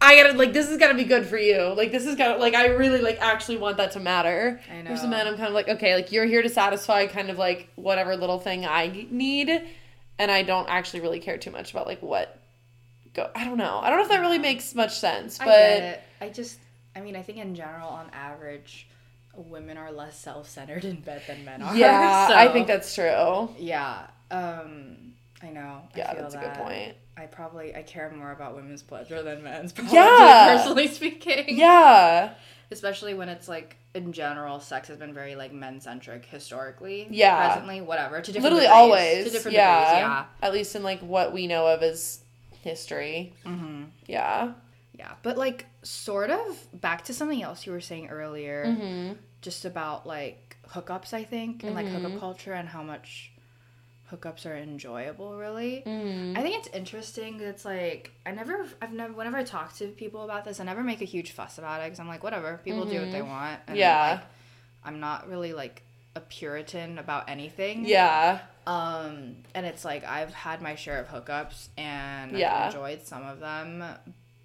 [0.01, 1.75] I gotta, like, this is gotta be good for you.
[1.77, 4.61] Like, this is gotta, like, I really, like, actually want that to matter.
[4.71, 5.09] I know.
[5.09, 8.16] men, I'm kind of like, okay, like, you're here to satisfy kind of, like, whatever
[8.16, 9.62] little thing I need
[10.23, 12.38] and I don't actually really care too much about like what
[13.12, 13.31] go.
[13.35, 13.81] I don't know.
[13.83, 16.03] I don't know if that really makes much sense, I but get it.
[16.21, 16.59] I just,
[16.95, 18.88] I mean, I think in general, on average,
[19.35, 21.75] women are less self-centered in bed than men are.
[21.77, 23.49] yeah, So, I think that's true.
[23.59, 24.07] Yeah.
[24.31, 25.83] Um, I know.
[25.95, 26.95] I Yeah, feel that's a good point.
[27.16, 29.73] I probably I care more about women's pleasure than men's.
[29.75, 30.57] Probably, Yeah.
[30.57, 31.45] personally speaking.
[31.59, 32.35] Yeah,
[32.71, 37.07] Especially when it's like in general, sex has been very like men centric historically.
[37.11, 37.49] Yeah.
[37.49, 38.23] Presently, whatever.
[38.23, 38.75] To different literally degrees.
[38.81, 39.25] always.
[39.27, 39.81] To different yeah.
[39.85, 40.01] degrees.
[40.01, 40.25] Yeah.
[40.40, 42.21] at least in like what we know of as
[42.62, 43.35] history.
[43.45, 43.85] Mm-hmm.
[44.07, 44.53] Yeah.
[44.99, 49.12] Yeah, but like sort of back to something else you were saying earlier, Mm-hmm.
[49.40, 53.33] just about like hookups, I think, and like hookup culture and how much
[54.12, 55.37] hookups are enjoyable.
[55.37, 56.37] Really, Mm-hmm.
[56.38, 60.23] I think it's interesting It's like I never, I've never, whenever I talk to people
[60.25, 62.85] about this, I never make a huge fuss about it because I'm like, whatever, people
[62.85, 63.61] do what they want.
[63.66, 63.77] And, Mm-hmm.
[63.79, 64.11] Yeah.
[64.12, 64.21] like,
[64.85, 65.83] I'm not really like
[66.14, 67.87] a Puritan about anything.
[67.87, 68.40] Yeah.
[68.66, 72.55] Um, and it's like I've had my share of hookups and Yeah.
[72.66, 73.83] I've enjoyed some of them.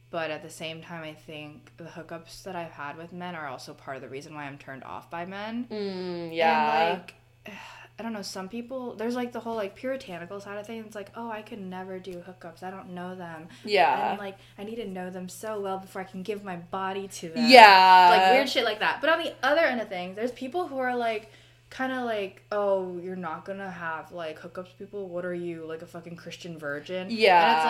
[0.10, 3.48] But at the same time, I think the hookups that I've had with men are
[3.48, 5.68] also part of the reason why I'm turned off by men.
[5.70, 6.92] Mm, yeah.
[6.92, 7.14] And like,
[8.00, 10.86] I don't know, some people, there's like the whole like puritanical side of things.
[10.86, 12.62] It's like, oh, I could never do hookups.
[12.64, 13.48] I don't know them.
[13.66, 14.12] yeah.
[14.12, 17.08] And like, I need to know them so well before I can give my body
[17.10, 17.50] to them.
[17.50, 18.10] yeah.
[18.12, 19.02] Like weird shit like that.
[19.02, 21.32] But on the other end of things, there's people who are like,
[21.70, 25.10] kind of like, oh, you're not gonna have like hookups, people.
[25.10, 27.08] What are you, like a fucking Christian virgin?
[27.10, 27.44] Yeah.
[27.44, 27.66] And it's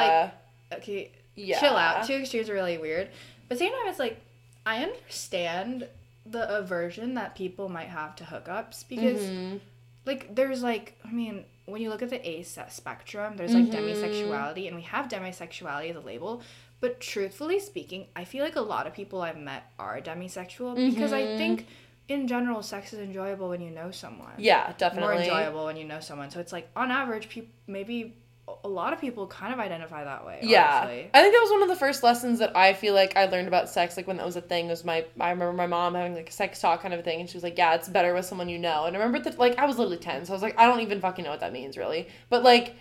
[0.72, 1.60] like, okay, Yeah.
[1.62, 2.06] chill out.
[2.06, 3.10] Two extremes are really weird.
[3.48, 4.20] But same time, it's like,
[4.66, 5.88] I understand
[6.26, 9.58] the aversion that people might have to hookups because, Mm-hmm.
[10.06, 13.76] like, there's like, I mean, when you look at the ace spectrum, there's like Mm-hmm.
[13.76, 16.42] demisexuality, and we have demisexuality as a label.
[16.82, 21.14] But truthfully speaking, I feel like a lot of people I've met are demisexual because
[21.14, 21.38] I Mm-hmm.
[21.38, 21.68] think,
[22.10, 24.32] in general, sex is enjoyable when you know someone.
[24.38, 25.10] Yeah, definitely.
[25.14, 26.30] More enjoyable when you know someone.
[26.32, 28.16] So it's like, on average, people maybe
[28.64, 30.40] a lot of people kind of identify that way.
[30.42, 31.10] Yeah, honestly.
[31.14, 33.48] I think that was one of the first lessons that I feel like I learned
[33.48, 33.98] about sex.
[33.98, 36.32] Like when that was a thing, was my I remember my mom having like a
[36.32, 38.48] sex talk kind of a thing, and she was like, "Yeah, it's better with someone
[38.48, 40.58] you know." And I remember that like I was literally ten, so I was like,
[40.58, 42.08] I don't even fucking know what that means really.
[42.30, 42.76] But like,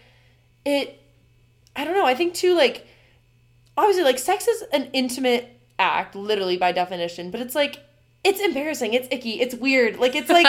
[0.65, 1.01] it,
[1.75, 2.07] I don't know.
[2.07, 2.87] I think too like,
[3.77, 7.79] obviously like sex is an intimate act, literally by definition, but it's like.
[8.25, 8.95] It's embarrassing.
[8.95, 9.41] It's icky.
[9.41, 9.99] It's weird.
[9.99, 10.47] Like it's like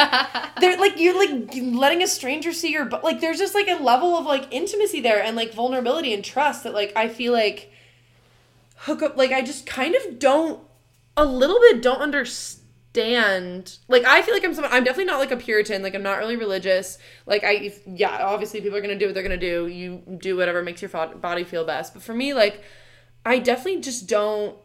[0.59, 3.81] they're like you're like letting a stranger see your but like there's just like a
[3.81, 7.71] level of like intimacy there and like vulnerability and trust that like I feel like
[8.77, 10.61] hook up like I just kind of don't
[11.15, 15.31] a little bit don't understand like I feel like I'm some I'm definitely not like
[15.31, 18.97] a puritan like I'm not really religious like I if, yeah obviously people are gonna
[18.97, 22.13] do what they're gonna do you do whatever makes your body feel best but for
[22.13, 22.63] me like
[23.25, 24.57] I definitely just don't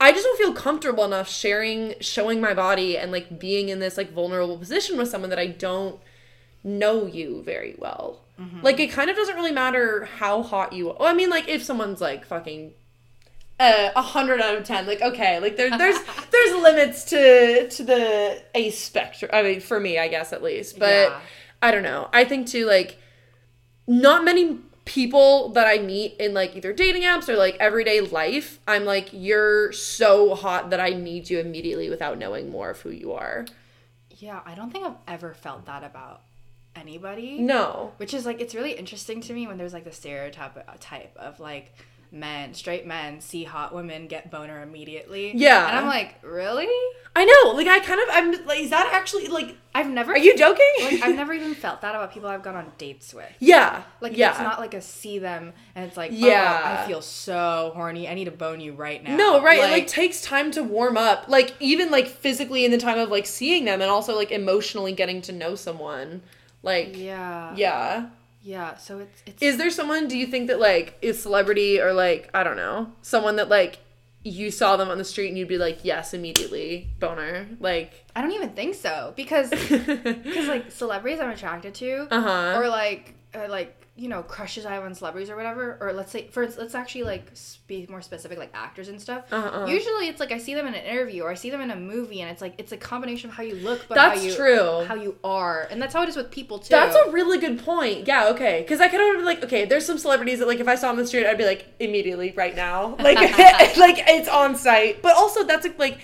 [0.00, 3.96] I just don't feel comfortable enough sharing, showing my body and like being in this
[3.98, 6.00] like vulnerable position with someone that I don't
[6.64, 8.20] know you very well.
[8.62, 10.86] Like it kind of doesn't really matter how hot you.
[10.86, 12.72] Well, I mean, like if someone's like fucking
[13.58, 15.98] uh, a hundred out of ten, like okay, like there, there's
[16.30, 19.30] there's limits to to the a spectrum.
[19.34, 21.20] I mean, for me, I guess at least, but Yeah.
[21.60, 22.08] I don't know.
[22.14, 22.96] I think too like
[23.86, 24.58] not many
[24.90, 29.10] people that I meet in like either dating apps or like everyday life, I'm like,
[29.12, 33.46] you're so hot that I need you immediately without knowing more of who you are.
[34.10, 36.22] Yeah, I don't think I've ever felt that about
[36.74, 37.38] anybody.
[37.38, 37.92] No.
[37.98, 41.16] Which is like it's really interesting to me when there's like the stereotype uh, type
[41.16, 41.72] of like
[42.12, 45.32] men, straight men see hot women get boner immediately.
[45.36, 45.68] Yeah.
[45.68, 46.68] And I'm like, really?
[47.14, 47.52] I know.
[47.52, 50.72] Like I kind of I'm like is that actually like I've never are you joking?
[50.80, 53.32] like I've never even felt that about people I've gone on dates with.
[53.40, 53.82] yeah.
[54.00, 54.30] Like yeah.
[54.30, 56.28] it's not like a see them and it's like, Yeah.
[56.28, 58.08] yeah, I feel so horny.
[58.08, 59.16] I need to bone you right now.
[59.16, 59.58] No, right.
[59.58, 61.26] it like takes time to warm up.
[61.28, 64.92] Like even like physically in the time of like seeing them and also like emotionally
[64.92, 66.22] getting to know someone.
[66.62, 68.06] Like yeah, yeah.
[68.42, 68.76] Yeah.
[68.76, 72.30] So it's it's Is there someone do you think that like is celebrity or like
[72.34, 73.78] I don't know, someone that like
[74.22, 78.20] you saw them on the street and you'd be like, "Yes, immediately, boner." Like I
[78.20, 82.58] don't even think so because because like celebrities I'm attracted to, Uh-huh.
[82.60, 86.10] or like or like you know crushes I have on celebrities or whatever, or let's
[86.10, 87.30] say for let's actually like
[87.66, 89.30] be more specific, like actors and stuff.
[89.30, 89.66] Uh-uh.
[89.66, 91.76] Usually it's like I see them in an interview or I see them in a
[91.76, 94.34] movie, and it's like it's a combination of how you look, but That's how you
[94.34, 94.84] true.
[94.86, 96.70] how you are, and that's how it is with people too.
[96.70, 98.06] That's a really good point.
[98.06, 98.62] Yeah, okay.
[98.62, 100.88] Because I kind of be like, okay, there's some celebrities that like if I saw
[100.88, 103.18] them on the street, I'd be like immediately right now, like
[103.76, 105.02] like it's on site.
[105.02, 105.98] But also that's like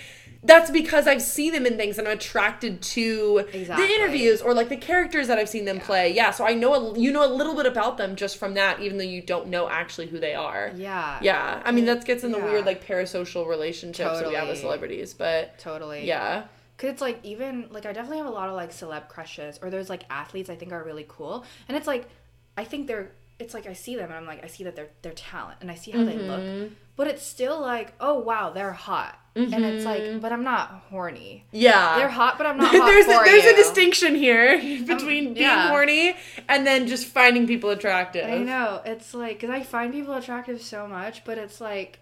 [0.47, 3.85] that's because I've seen them in things and I'm attracted to Exactly.
[3.85, 6.13] the interviews or like the characters that I've seen them play.
[6.13, 8.79] Yeah, so I know a, you know a little bit about them just from that,
[8.79, 10.71] even though you don't know actually who they are.
[10.75, 12.45] yeah, Yeah, I mean that gets in the Yeah.
[12.45, 16.05] weird like parasocial relationships that we have with celebrities, but totally.
[16.07, 16.45] yeah,
[16.77, 19.69] Cause it's like even like I definitely have a lot of like celeb crushes or
[19.69, 22.07] there's like athletes I think are really cool and it's like
[22.55, 24.89] I think they're it's like I see them and I'm like I see that they're
[25.01, 26.61] they're talent and I see how they Mm-hmm.
[26.61, 30.13] look but it's still like oh wow they're hot and it's Mm-hmm.
[30.13, 33.53] like but I'm not horny yeah, they're hot but I'm not there's a, there's you.
[33.53, 35.67] a distinction here between being yeah.
[35.69, 36.15] horny
[36.49, 38.25] and then just finding people attractive.
[38.25, 41.99] I know it's like because I find people attractive so much but it's like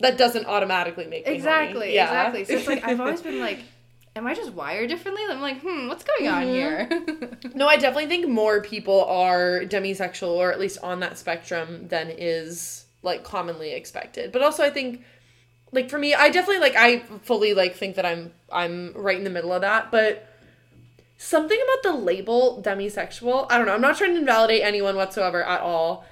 [0.00, 1.94] That doesn't automatically make me exactly.
[1.94, 2.04] Yeah.
[2.04, 3.60] exactly so it's like I've always been like
[4.18, 6.52] am I just wired differently I'm like hmm what's going on Mm-hmm.
[6.52, 6.88] here
[7.54, 12.10] no, I definitely think more people are demisexual or at least on that spectrum than
[12.10, 14.32] is like commonly expected.
[14.32, 15.02] But also I think
[15.72, 19.24] like for me, I definitely like I fully like think that I'm I'm right in
[19.24, 20.26] the middle of that, but
[21.16, 25.42] something about the label demisexual, I don't know, I'm not trying to invalidate anyone whatsoever
[25.44, 26.04] at all.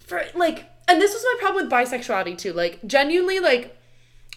[0.00, 2.52] For like and this was my problem with bisexuality too.
[2.52, 3.76] Like genuinely like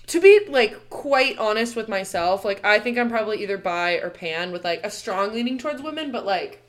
[0.07, 4.09] to be like quite honest with myself, like I think I'm probably either bi or
[4.09, 6.61] pan with like a strong leaning towards women, but like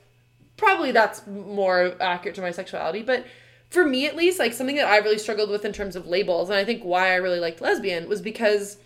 [0.55, 3.03] probably that's more accurate to my sexuality.
[3.03, 3.25] But
[3.69, 6.49] for me at least, like something that I really struggled with in terms of labels,
[6.49, 8.77] and I think why I really liked lesbian was because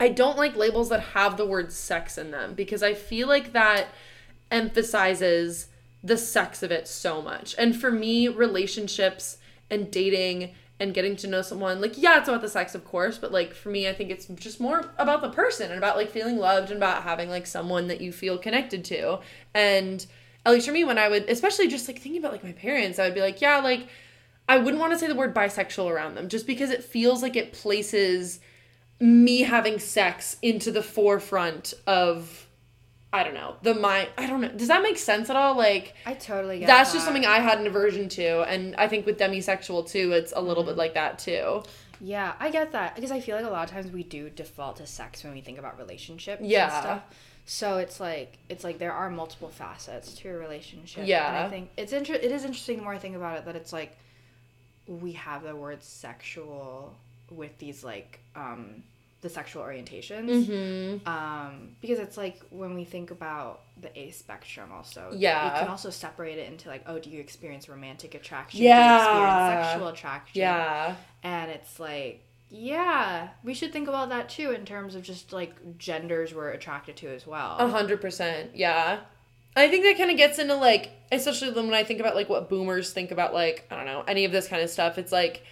[0.00, 3.52] I don't like labels that have the word sex in them because I feel like
[3.52, 3.88] that
[4.50, 5.68] emphasizes
[6.02, 7.54] the sex of it so much.
[7.58, 9.38] And for me, relationships
[9.70, 13.18] and dating and getting to know someone, like, yeah, it's about the sex, of course,
[13.18, 16.10] but like for me, I think it's just more about the person and about like
[16.10, 19.18] feeling loved and about having like someone that you feel connected to.
[19.54, 20.06] And
[20.46, 22.98] at least for me, when I would, especially just like thinking about like my parents,
[22.98, 23.88] I would be like, yeah, like,
[24.48, 27.36] I wouldn't want to say the word bisexual around them just because it feels like
[27.36, 28.40] it places
[29.00, 32.47] me having sex into the forefront of
[33.12, 35.94] I don't know the mind I don't know does that make sense at all like
[36.04, 36.96] I totally get that's that.
[36.96, 40.40] just something I had an aversion to and I think with demisexual too it's a
[40.42, 41.62] little bit like that too
[42.00, 44.76] Yeah, I get that because I feel like a lot of times we do default
[44.76, 46.42] to sex when we think about relationships.
[46.44, 46.64] Yeah.
[46.72, 47.02] And stuff.
[47.46, 50.98] So it's like it's like there are multiple facets to a relationship.
[50.98, 51.44] And Yeah.
[51.46, 53.72] I think it's inter- it is interesting the more I think about it that it's
[53.72, 53.96] like
[54.86, 56.94] we have the word sexual
[57.30, 58.82] with these like um
[59.20, 60.46] the sexual orientations.
[60.46, 61.08] Mm-hmm.
[61.08, 65.44] Um, because it's like when we think about the A spectrum, also, Yeah.
[65.54, 68.58] you can also separate it into like, oh, do you experience romantic attraction?
[68.60, 69.70] Do you experience Yeah.
[69.72, 70.40] sexual attraction?
[70.40, 70.94] Yeah.
[71.22, 75.78] And it's like, yeah, we should think about that too in terms of just like
[75.78, 77.56] genders we're attracted to as well.
[77.58, 78.52] A hundred percent.
[78.54, 79.00] Yeah.
[79.56, 82.48] I think that kind of gets into like, especially when I think about like what
[82.48, 84.96] boomers think about like, I don't know, any of this kind of stuff.
[84.98, 85.42] It's like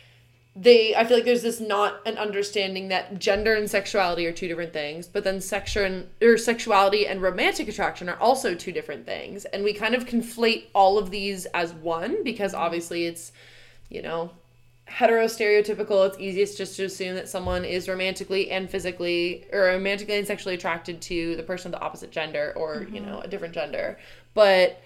[0.58, 4.48] they, I feel like there's this not an understanding that gender and sexuality are two
[4.48, 9.04] different things, but then sexual and, or sexuality and romantic attraction are also two different
[9.04, 9.44] things.
[9.44, 12.62] And we kind of conflate all of these as one because mm-hmm.
[12.62, 13.32] obviously it's,
[13.90, 14.30] you know,
[14.88, 16.08] heterostereotypical.
[16.08, 20.54] It's easiest just to assume that someone is romantically and physically or romantically and sexually
[20.54, 23.10] attracted to the person of the opposite gender or you mm-hmm.
[23.10, 23.98] know a different gender.
[24.32, 24.80] But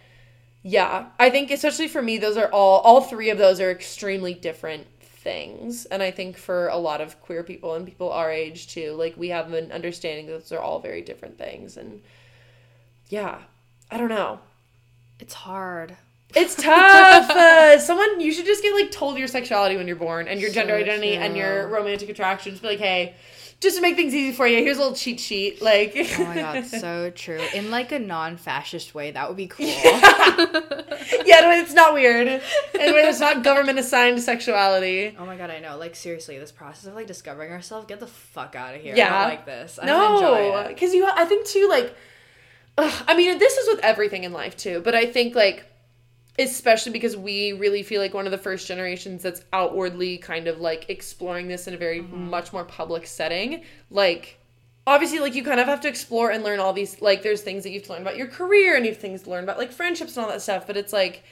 [0.62, 4.34] yeah i think especially for me those are all all three of those are extremely
[4.34, 4.86] different
[5.22, 8.92] things and i think for a lot of queer people and people our age too
[8.92, 12.00] like we have an understanding that those are all very different things and
[13.08, 13.38] yeah
[13.90, 14.38] i don't know
[15.18, 15.96] It's hard.
[16.34, 17.30] it's tough.
[17.36, 20.50] Uh, someone you should just get like told your sexuality when you're born and your
[20.50, 22.60] gender identity and your romantic attractions.
[22.60, 23.14] Be like, hey,
[23.60, 25.60] just to make things easy for you, here's a little cheat sheet.
[25.60, 27.40] Like, Oh my god, so true.
[27.54, 29.66] In like a non-fascist way, that would be cool.
[29.66, 32.26] yeah, no, it's not weird.
[32.28, 32.42] And
[32.74, 35.14] it's not government assigned sexuality.
[35.18, 35.76] Oh my god, I know.
[35.76, 38.94] Like seriously, this process of like discovering ourselves, get the fuck out of here.
[38.94, 39.10] I Yeah.
[39.20, 39.78] don't like this.
[39.80, 41.06] I No, because you.
[41.06, 41.68] I think too.
[41.68, 41.94] Like,
[42.78, 44.80] ugh, I mean, this is with everything in life too.
[44.82, 45.66] But I think like,
[46.38, 50.60] especially because we really feel like one of the first generations that's outwardly kind of
[50.60, 52.30] like exploring this in a very mm-hmm.
[52.30, 53.62] much more public setting.
[53.90, 54.38] Like,
[54.86, 57.00] obviously, like you kind of have to explore and learn all these.
[57.00, 59.44] Like, there's things that you have learned about your career and you have things learned
[59.44, 60.66] about like friendships and all that stuff.
[60.66, 61.24] But it's like,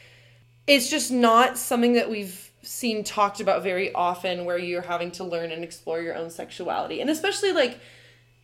[0.67, 5.25] it's just not something that we've seen talked about very often where you're having to
[5.25, 7.79] learn and explore your own sexuality and especially like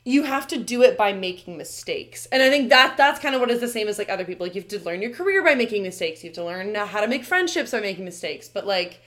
[0.05, 2.27] you have to do it by making mistakes.
[2.27, 4.47] And i think that that's kind of what is the same as like other people.
[4.47, 6.23] Like you have to learn your career by making mistakes.
[6.23, 8.49] You have to learn how to make friendships by making mistakes.
[8.49, 9.01] But like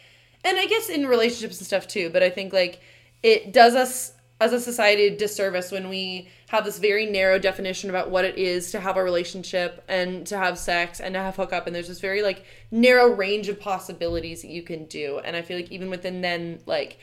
[0.44, 2.80] and i guess in relationships and stuff too but i think like
[3.24, 7.90] it does us as a society a disservice when we have this very narrow definition
[7.90, 11.36] about what it is to have a relationship and to have sex and to have
[11.36, 15.20] hookup and there's this very like narrow range of possibilities that you can do.
[15.26, 17.00] And i feel like even within then like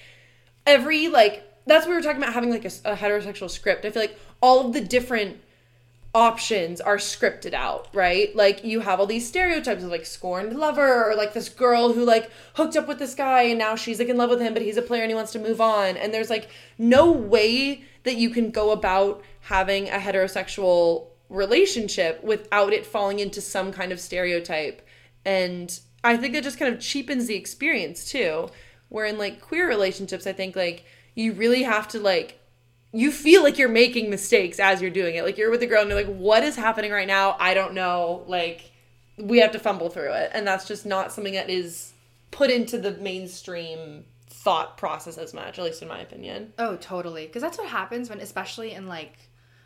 [0.65, 3.91] every like that's what we were talking about having like a, a heterosexual script i
[3.91, 5.39] feel like all of the different
[6.15, 8.35] options are scripted out, right?
[8.37, 12.05] Like you have all these stereotypes of like scorned lover or like this girl who
[12.05, 14.63] like hooked up with this guy and now she's like in love with him but
[14.63, 16.49] he's a player and he wants to move on and there's like
[16.79, 23.41] no way that you can go about having a heterosexual relationship without it falling into
[23.41, 24.87] some kind of stereotype
[25.25, 28.51] and I think it just kind of cheapens the experience too.
[28.91, 32.41] Where in like queer relationships, I think like you really have to like
[32.93, 35.25] you feel like you're making mistakes as you're doing it.
[35.25, 37.37] Like you're with a girl and you're like, what is happening right now?
[37.41, 38.23] I don't know.
[38.29, 38.71] Like
[39.19, 40.31] we have to fumble through it.
[40.33, 41.93] And that's just not something that is
[42.31, 46.53] put into the mainstream thought process as much, at least in my opinion.
[46.57, 47.27] Oh, totally.
[47.27, 49.15] Because that's what happens when, especially in like,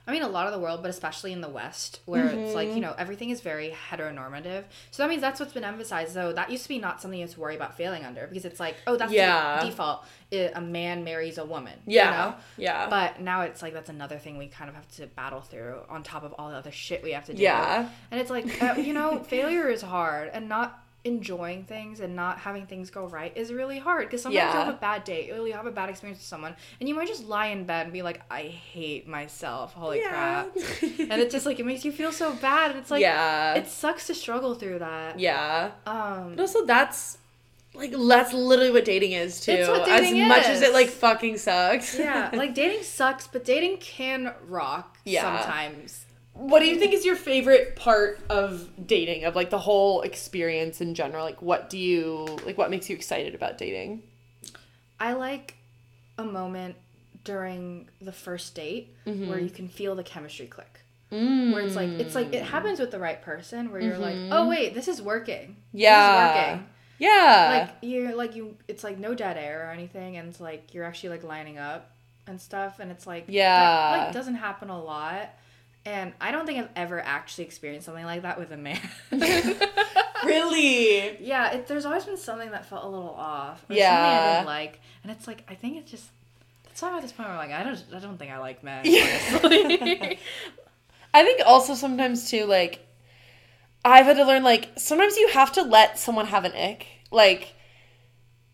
[0.09, 2.71] I mean, a lot of the world, but especially in the West, where it's like,
[2.71, 4.64] you know, everything is very heteronormative.
[4.90, 6.33] So that means that's what's been emphasized, though.
[6.33, 8.59] That used to be not something you have to worry about failing under because it's
[8.59, 9.61] like, oh, that's Yeah.
[9.61, 10.07] the default.
[10.33, 11.75] A man marries a woman.
[11.87, 12.05] Yeah.
[12.05, 12.37] You know?
[12.57, 12.88] Yeah.
[12.88, 16.03] But now it's like that's another thing we kind of have to battle through on
[16.03, 17.42] top of all the other shit we have to do.
[17.42, 17.88] Yeah.
[18.11, 22.39] And it's like, uh, you know, failure is hard and not enjoying things and not
[22.39, 24.53] having things go right is really hard because sometimes Yeah.
[24.59, 26.95] you have a bad day or you have a bad experience with someone and you
[26.95, 29.73] might just lie in bed and be like, I hate myself.
[29.75, 30.55] Holy crap.
[30.83, 32.73] and it's just like, it makes you feel so bad.
[32.73, 33.55] And it's like, yeah.
[33.55, 35.19] it sucks to struggle through that.
[35.21, 35.71] yeah.
[35.87, 37.19] Um, But also that's
[37.75, 39.53] like that's literally what dating is too.
[39.53, 41.97] Dating as much as it like fucking sucks.
[41.99, 45.23] yeah, like dating sucks, but dating can rock Yeah.
[45.45, 46.05] sometimes.
[46.38, 50.81] What do you think is your favorite part of dating, of like the whole experience
[50.81, 51.24] in general?
[51.24, 52.57] Like, what do you like?
[52.57, 54.03] What makes you excited about dating?
[55.01, 55.57] I like
[56.16, 56.77] a moment
[57.24, 59.55] during the first date where you mm-hmm.
[59.55, 60.81] can feel the chemistry click.
[61.11, 62.46] Where it's like it's like it mm.
[62.46, 64.48] happens with the right person where you're like, oh mm-hmm.
[64.48, 65.57] wait, this is working.
[65.72, 65.96] Yeah.
[65.96, 66.66] This is working.
[66.98, 67.66] Yeah.
[67.66, 70.85] Like you're like you it's like no dead air or anything and it's like you're
[70.85, 71.92] actually like lining up
[72.27, 74.05] and stuff and it's like that, Yeah.
[74.05, 75.31] like doesn't happen a lot.
[75.88, 78.79] And I don't think I've ever actually experienced something like that with a man.
[80.24, 81.16] really?
[81.24, 83.62] Yeah, it, there's always been something that felt a little off.
[83.62, 84.33] Or something I Yeah.
[84.35, 86.05] didn't like, and it's like I think it's just.
[86.81, 88.87] Why I'm at this point where like I don't I don't think I like men.
[88.87, 90.18] Honestly.
[91.14, 92.87] I think also sometimes too, like,
[93.85, 96.86] I've had to learn, like, sometimes you have to let someone have an ick.
[97.11, 97.55] Like,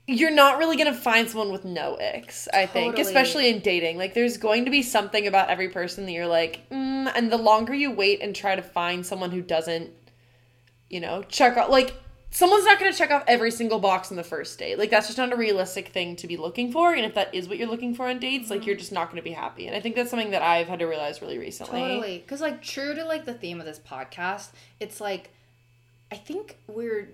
[0.07, 3.97] you're not really gonna find someone with no icks, I think, especially in dating.
[3.97, 7.39] Like, there's going to be something about every person that you're like, mm, and the
[7.39, 9.91] longer you wait and try to find someone who doesn't,
[10.91, 11.95] you know, check out, like,
[12.31, 14.79] someone's not gonna check off every single box on the first date.
[14.79, 16.93] Like, that's just not a realistic thing to be looking for.
[16.93, 19.23] And if that is what you're looking for on dates, like, you're just not gonna
[19.23, 19.67] be happy.
[19.67, 21.81] And I think that's something that I've had to realize really recently.
[21.81, 22.19] Totally.
[22.19, 24.51] Because, like, true to, like, the theme of this podcast,
[24.81, 25.31] it's like,
[26.13, 27.09] I think we're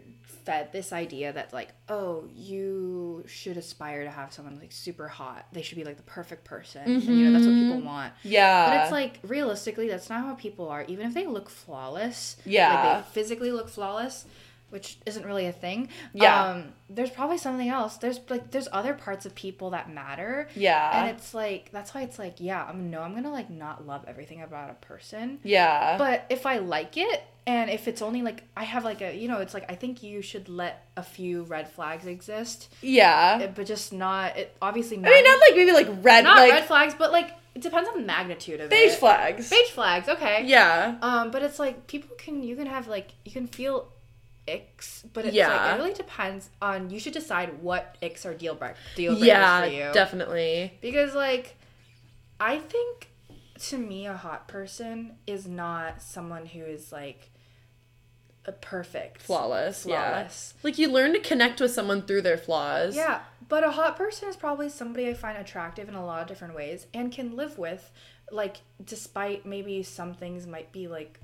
[0.51, 5.47] fed this idea that, like, oh, you should aspire to have someone, like, super hot.
[5.53, 6.83] They should be, like, the perfect person.
[6.83, 7.87] And, you know, that's what people mm-hmm.
[7.87, 8.13] want.
[8.25, 8.69] Yeah.
[8.69, 10.85] But it's like, realistically, that's not how people are.
[10.89, 12.75] Even if they look flawless, Yeah.
[12.75, 14.25] like, they physically look flawless.
[14.71, 15.89] Which isn't really a thing.
[16.13, 16.45] Yeah.
[16.45, 17.97] Um, there's probably something else.
[17.97, 20.49] There's like there's other parts of people that matter.
[20.55, 21.01] Yeah.
[21.01, 24.05] And it's like that's why it's like yeah I'm no I'm gonna like not love
[24.07, 25.97] everything about a person yeah.
[25.99, 29.29] but if I like it and if it's only like I have like a you
[29.29, 33.39] know it's like I think you should let a few red flags exist yeah.
[33.43, 36.53] eh, but just not it obviously I mean, not like maybe like red, not like
[36.53, 39.51] red flags but like it depends on the magnitude of beige it flags.
[39.51, 40.97] beige flags okay Yeah.
[41.03, 43.89] um but it's like people can you can have like you can feel
[44.55, 45.49] icks but it's Yeah.
[45.49, 49.27] like it really depends on you should decide what icks are deal break deal breakers
[49.29, 50.73] Yeah, for you definitely.
[50.81, 51.57] because like
[52.41, 53.11] i think
[53.59, 57.31] to me a hot person is not someone who is like
[58.47, 59.83] a perfect Flawless.
[59.83, 60.63] flawless Yeah.
[60.63, 62.97] Like you learn to connect with someone through their flaws.
[62.97, 66.29] yeah but a hot person is probably somebody i find attractive in a lot of
[66.29, 67.91] different ways and can live with
[68.33, 71.19] like despite maybe some things might be like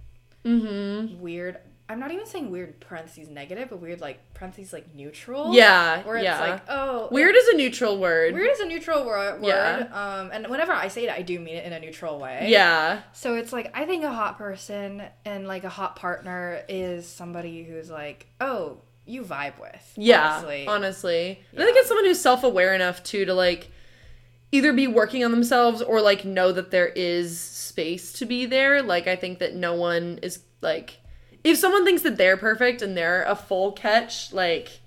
[0.45, 1.21] Mm-hmm.
[1.21, 1.59] weird
[1.89, 6.03] i'm not even saying weird parentheses negative but weird like parentheses like neutral Yeah.
[6.05, 6.41] where it's yeah.
[6.41, 8.35] like oh Weird is a neutral word.
[8.35, 9.89] weird is a neutral word, word Yeah.
[9.93, 13.03] um and whenever i say it i do mean it in a neutral way Yeah.
[13.13, 17.63] So it's like I think a hot person and like a hot partner is somebody
[17.65, 19.93] who's like, oh, you vibe with.
[19.97, 20.33] Yeah.
[20.37, 20.67] honestly.
[20.67, 21.29] Honestly.
[21.53, 21.67] And I Yeah.
[21.67, 23.71] think it's someone who's self aware enough too to like
[24.53, 28.83] either be working on themselves or like know that there is space to be there.
[28.83, 30.99] Like I think that no one is like
[31.47, 34.81] if someone thinks that they're perfect and they're a full catch, like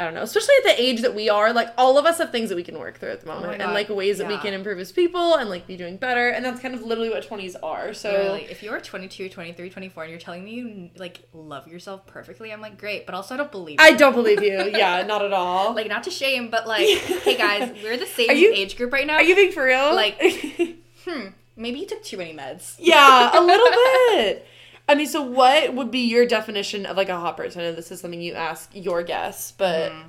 [0.00, 2.30] I don't know, especially at the age that we are, like all of us have
[2.30, 4.36] things that we can work through at the moment Oh and like ways that we
[4.38, 6.28] can improve as people and like be doing better.
[6.28, 7.92] And that's kind of literally what 20s are.
[7.94, 12.06] So Literally, if you're 22, 23, 24 and you're telling me you like love yourself
[12.06, 13.84] perfectly, I'm like, great, but also I don't believe you.
[13.86, 14.70] I don't believe you.
[14.78, 15.74] Yeah, not at all.
[15.74, 19.06] Like, not to shame, but like, hey guys, we're the same you- age group right
[19.06, 19.14] now.
[19.14, 19.96] are you being for real?
[19.96, 20.16] Like-
[21.04, 22.76] hmm, maybe you took too many meds.
[22.78, 23.66] Yeah, a little
[24.12, 24.46] bit.
[24.88, 27.60] I mean, so what would be your definition of like a hot person?
[27.60, 30.08] I know this is something you ask your guests, but Mm-hmm.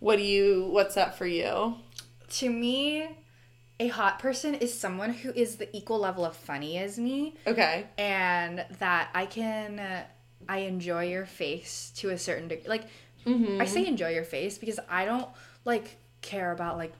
[0.00, 0.68] what do you?
[0.70, 1.76] What's that for you?
[2.30, 3.08] To me,
[3.80, 7.34] a hot person is someone who is the equal level of funny as me.
[7.46, 7.86] Okay.
[7.98, 10.04] and that I can uh,
[10.48, 12.68] I enjoy your face to a certain degree.
[12.68, 12.84] Like
[13.26, 13.60] Mm-hmm.
[13.60, 15.28] I say enjoy your face because I don't
[15.66, 16.94] like care about like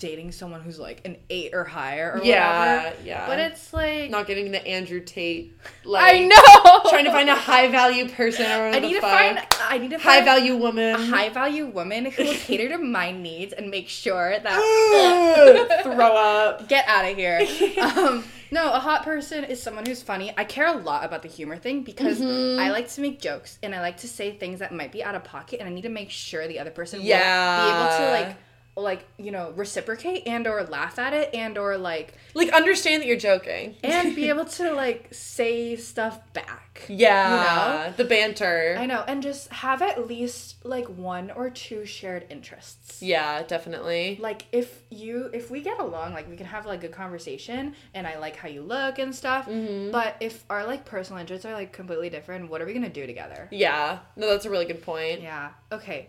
[0.00, 2.96] dating someone who's like an eight or higher or Yeah, whatever.
[3.04, 3.26] yeah.
[3.28, 5.54] But it's like Not getting the Andrew Tate.
[5.84, 8.46] Like, I know Trying to find a high value person.
[8.46, 9.10] Or I need to fuck.
[9.10, 10.94] find I need to high value woman.
[10.96, 16.16] a high value woman who will cater to my needs and make sure that Throw
[16.16, 16.68] up.
[16.68, 17.40] get out of here.
[17.80, 20.32] um, no, a hot person is someone who's funny.
[20.36, 22.60] I care a lot about the humor thing because Mm-hmm.
[22.60, 25.14] I like to make jokes and I like to say things that might be out
[25.14, 27.64] of pocket, and I need to make sure the other person will Yeah.
[27.64, 28.36] be able to like,
[28.80, 33.06] like you know, reciprocate and or laugh at it and or like Like understand that
[33.06, 33.76] you're joking.
[33.84, 36.82] and be able to like say stuff back.
[36.88, 37.92] Yeah.
[37.96, 38.76] The banter.
[38.78, 43.02] I know, and just have at least like one or two shared interests.
[43.02, 44.18] yeah, definitely.
[44.20, 48.06] like if you if we get along like we can have like good conversation and
[48.06, 49.90] i like how you look and stuff Mm-hmm.
[49.92, 53.06] but if our like personal interests are like completely different what are we gonna do
[53.06, 54.00] together Yeah.
[54.16, 55.22] No, that's a really good point.
[55.22, 56.08] yeah okay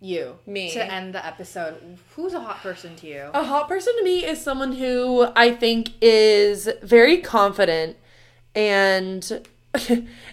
[0.00, 0.70] you Me.
[0.72, 4.24] to end the episode who's a hot person to you A hot person to me
[4.24, 7.96] is someone who I think is very confident
[8.54, 9.22] and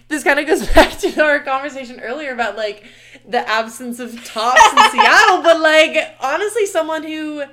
[0.08, 2.84] this kind of goes back to our conversation earlier about like
[3.26, 7.44] the absence of tops in Seattle, but like honestly someone who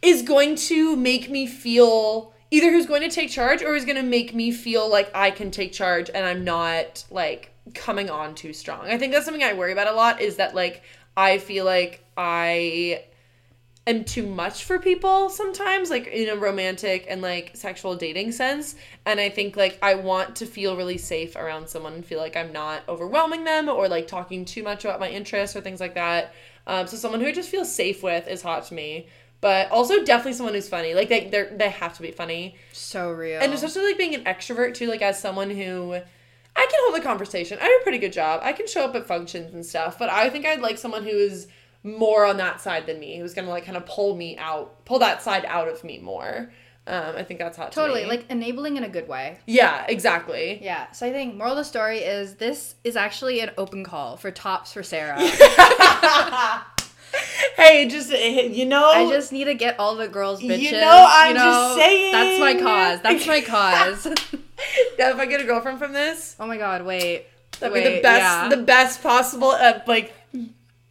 [0.00, 3.96] is going to make me feel either who's going to take charge or is going
[3.96, 8.34] to make me feel like I can take charge and I'm not like coming on
[8.34, 8.86] too strong.
[8.86, 10.82] I think that's something I worry about a lot is that like
[11.16, 13.04] I feel like I
[13.86, 18.76] am too much for people sometimes like in a romantic and like sexual dating sense.
[19.06, 22.36] And i think like i want to feel really safe around someone and feel like
[22.36, 25.94] i'm not overwhelming them or like talking too much about my interests or things like
[25.94, 26.32] that.
[26.66, 29.08] Um, so someone who I just feel safe with is hot to me.
[29.40, 30.94] But also definitely someone who's funny.
[30.94, 32.54] Like they they they have to be funny.
[32.72, 33.40] So real.
[33.40, 36.00] and especially like being an extrovert too like as someone who
[36.62, 38.94] i can hold a conversation i do a pretty good job i can show up
[38.94, 41.48] at functions and stuff but i think i'd like someone who is
[41.82, 45.00] more on that side than me who's gonna like kind of pull me out pull
[45.00, 46.52] that side out of me more
[46.86, 48.08] um i think that's hot to totally me.
[48.08, 49.38] like enabling in a good way.
[49.46, 50.90] yeah exactly Yeah.
[50.92, 54.30] So I think moral of the story is this is actually an open call for
[54.30, 55.18] tops for Sarah.
[57.56, 60.60] hey just you know I just need to get all the girls bitches.
[60.60, 62.12] You know, I'm just saying.
[62.12, 63.00] That's my cause.
[63.02, 64.06] That's my cause.
[64.98, 67.26] yeah, if i get a girlfriend from this oh my god, wait.
[67.60, 68.48] that'd wait, be the best yeah.
[68.48, 70.12] the best possible uh, like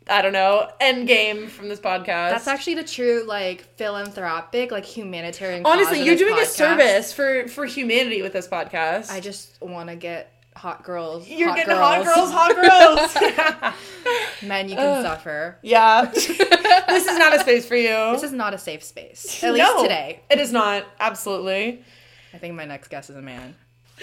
[0.10, 4.86] i don't know end game from this podcast That's actually the true like philanthropic, like
[4.86, 5.66] humanitarian.
[5.66, 9.12] Honestly, you're doing a service for for humanity with this podcast.
[9.12, 11.28] I just want to get hot girls.
[11.28, 12.32] you're hot getting girls.
[12.32, 13.76] hot girls, hot girls.
[14.48, 15.58] Men, you can suffer.
[15.62, 18.12] yeah, this is not a space for you.
[18.14, 19.44] This is not a safe space.
[19.44, 20.22] At least today.
[20.30, 20.86] It is not.
[21.00, 21.84] Absolutely,
[22.34, 23.56] I think my next guest is a man.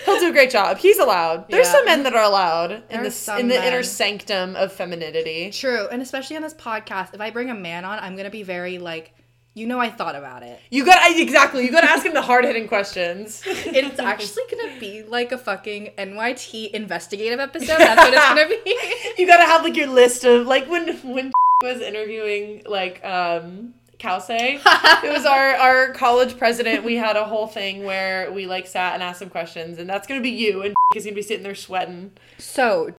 [0.04, 0.78] he'll do a great job.
[0.78, 1.48] He's allowed.
[1.50, 1.72] There's Yeah.
[1.72, 5.50] some men that are allowed in this in the inner sanctum of femininity.
[5.50, 8.42] True, and especially on this podcast, if I bring a man on, I'm gonna be
[8.44, 9.12] very like,
[9.54, 10.60] you know, I thought about it.
[10.70, 11.64] You got I- exactly.
[11.64, 13.42] You got to ask him the hard hitting questions.
[13.46, 17.78] It's actually gonna be like a fucking NYT investigative episode.
[17.78, 18.78] That's what it's gonna be.
[19.22, 21.32] you got to have like your list of like when when
[21.64, 24.34] was interviewing like um Kelsey.
[24.66, 26.84] it was our our college president.
[26.84, 30.06] We had a whole thing where we like sat and asked some questions, and that's
[30.06, 32.12] gonna be you, and is gonna be sitting there sweating.
[32.38, 32.94] So,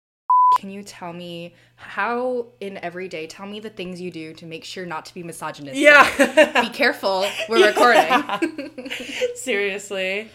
[0.58, 3.26] can you tell me how in every day?
[3.26, 5.80] Tell me the things you do to make sure not to be misogynistic.
[5.80, 6.62] Yeah.
[6.62, 7.26] Be careful.
[7.48, 8.90] We're recording.
[9.34, 10.28] Seriously.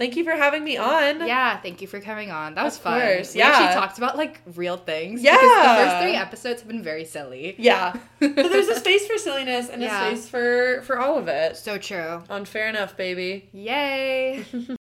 [0.00, 1.26] Thank you for having me on.
[1.26, 1.58] yeah.
[1.60, 2.54] Thank you for coming on.
[2.54, 3.00] That was Of fun.
[3.00, 3.48] course, We yeah.
[3.50, 5.20] actually talked about like real things.
[5.22, 7.54] Because the first three episodes have been very silly.
[7.58, 7.94] Yeah.
[8.18, 10.06] But there's a space for silliness and Yeah.
[10.06, 11.56] a space for for all of it.
[11.58, 12.22] So true.
[12.30, 13.50] On fair enough, baby.
[13.52, 14.44] Yay.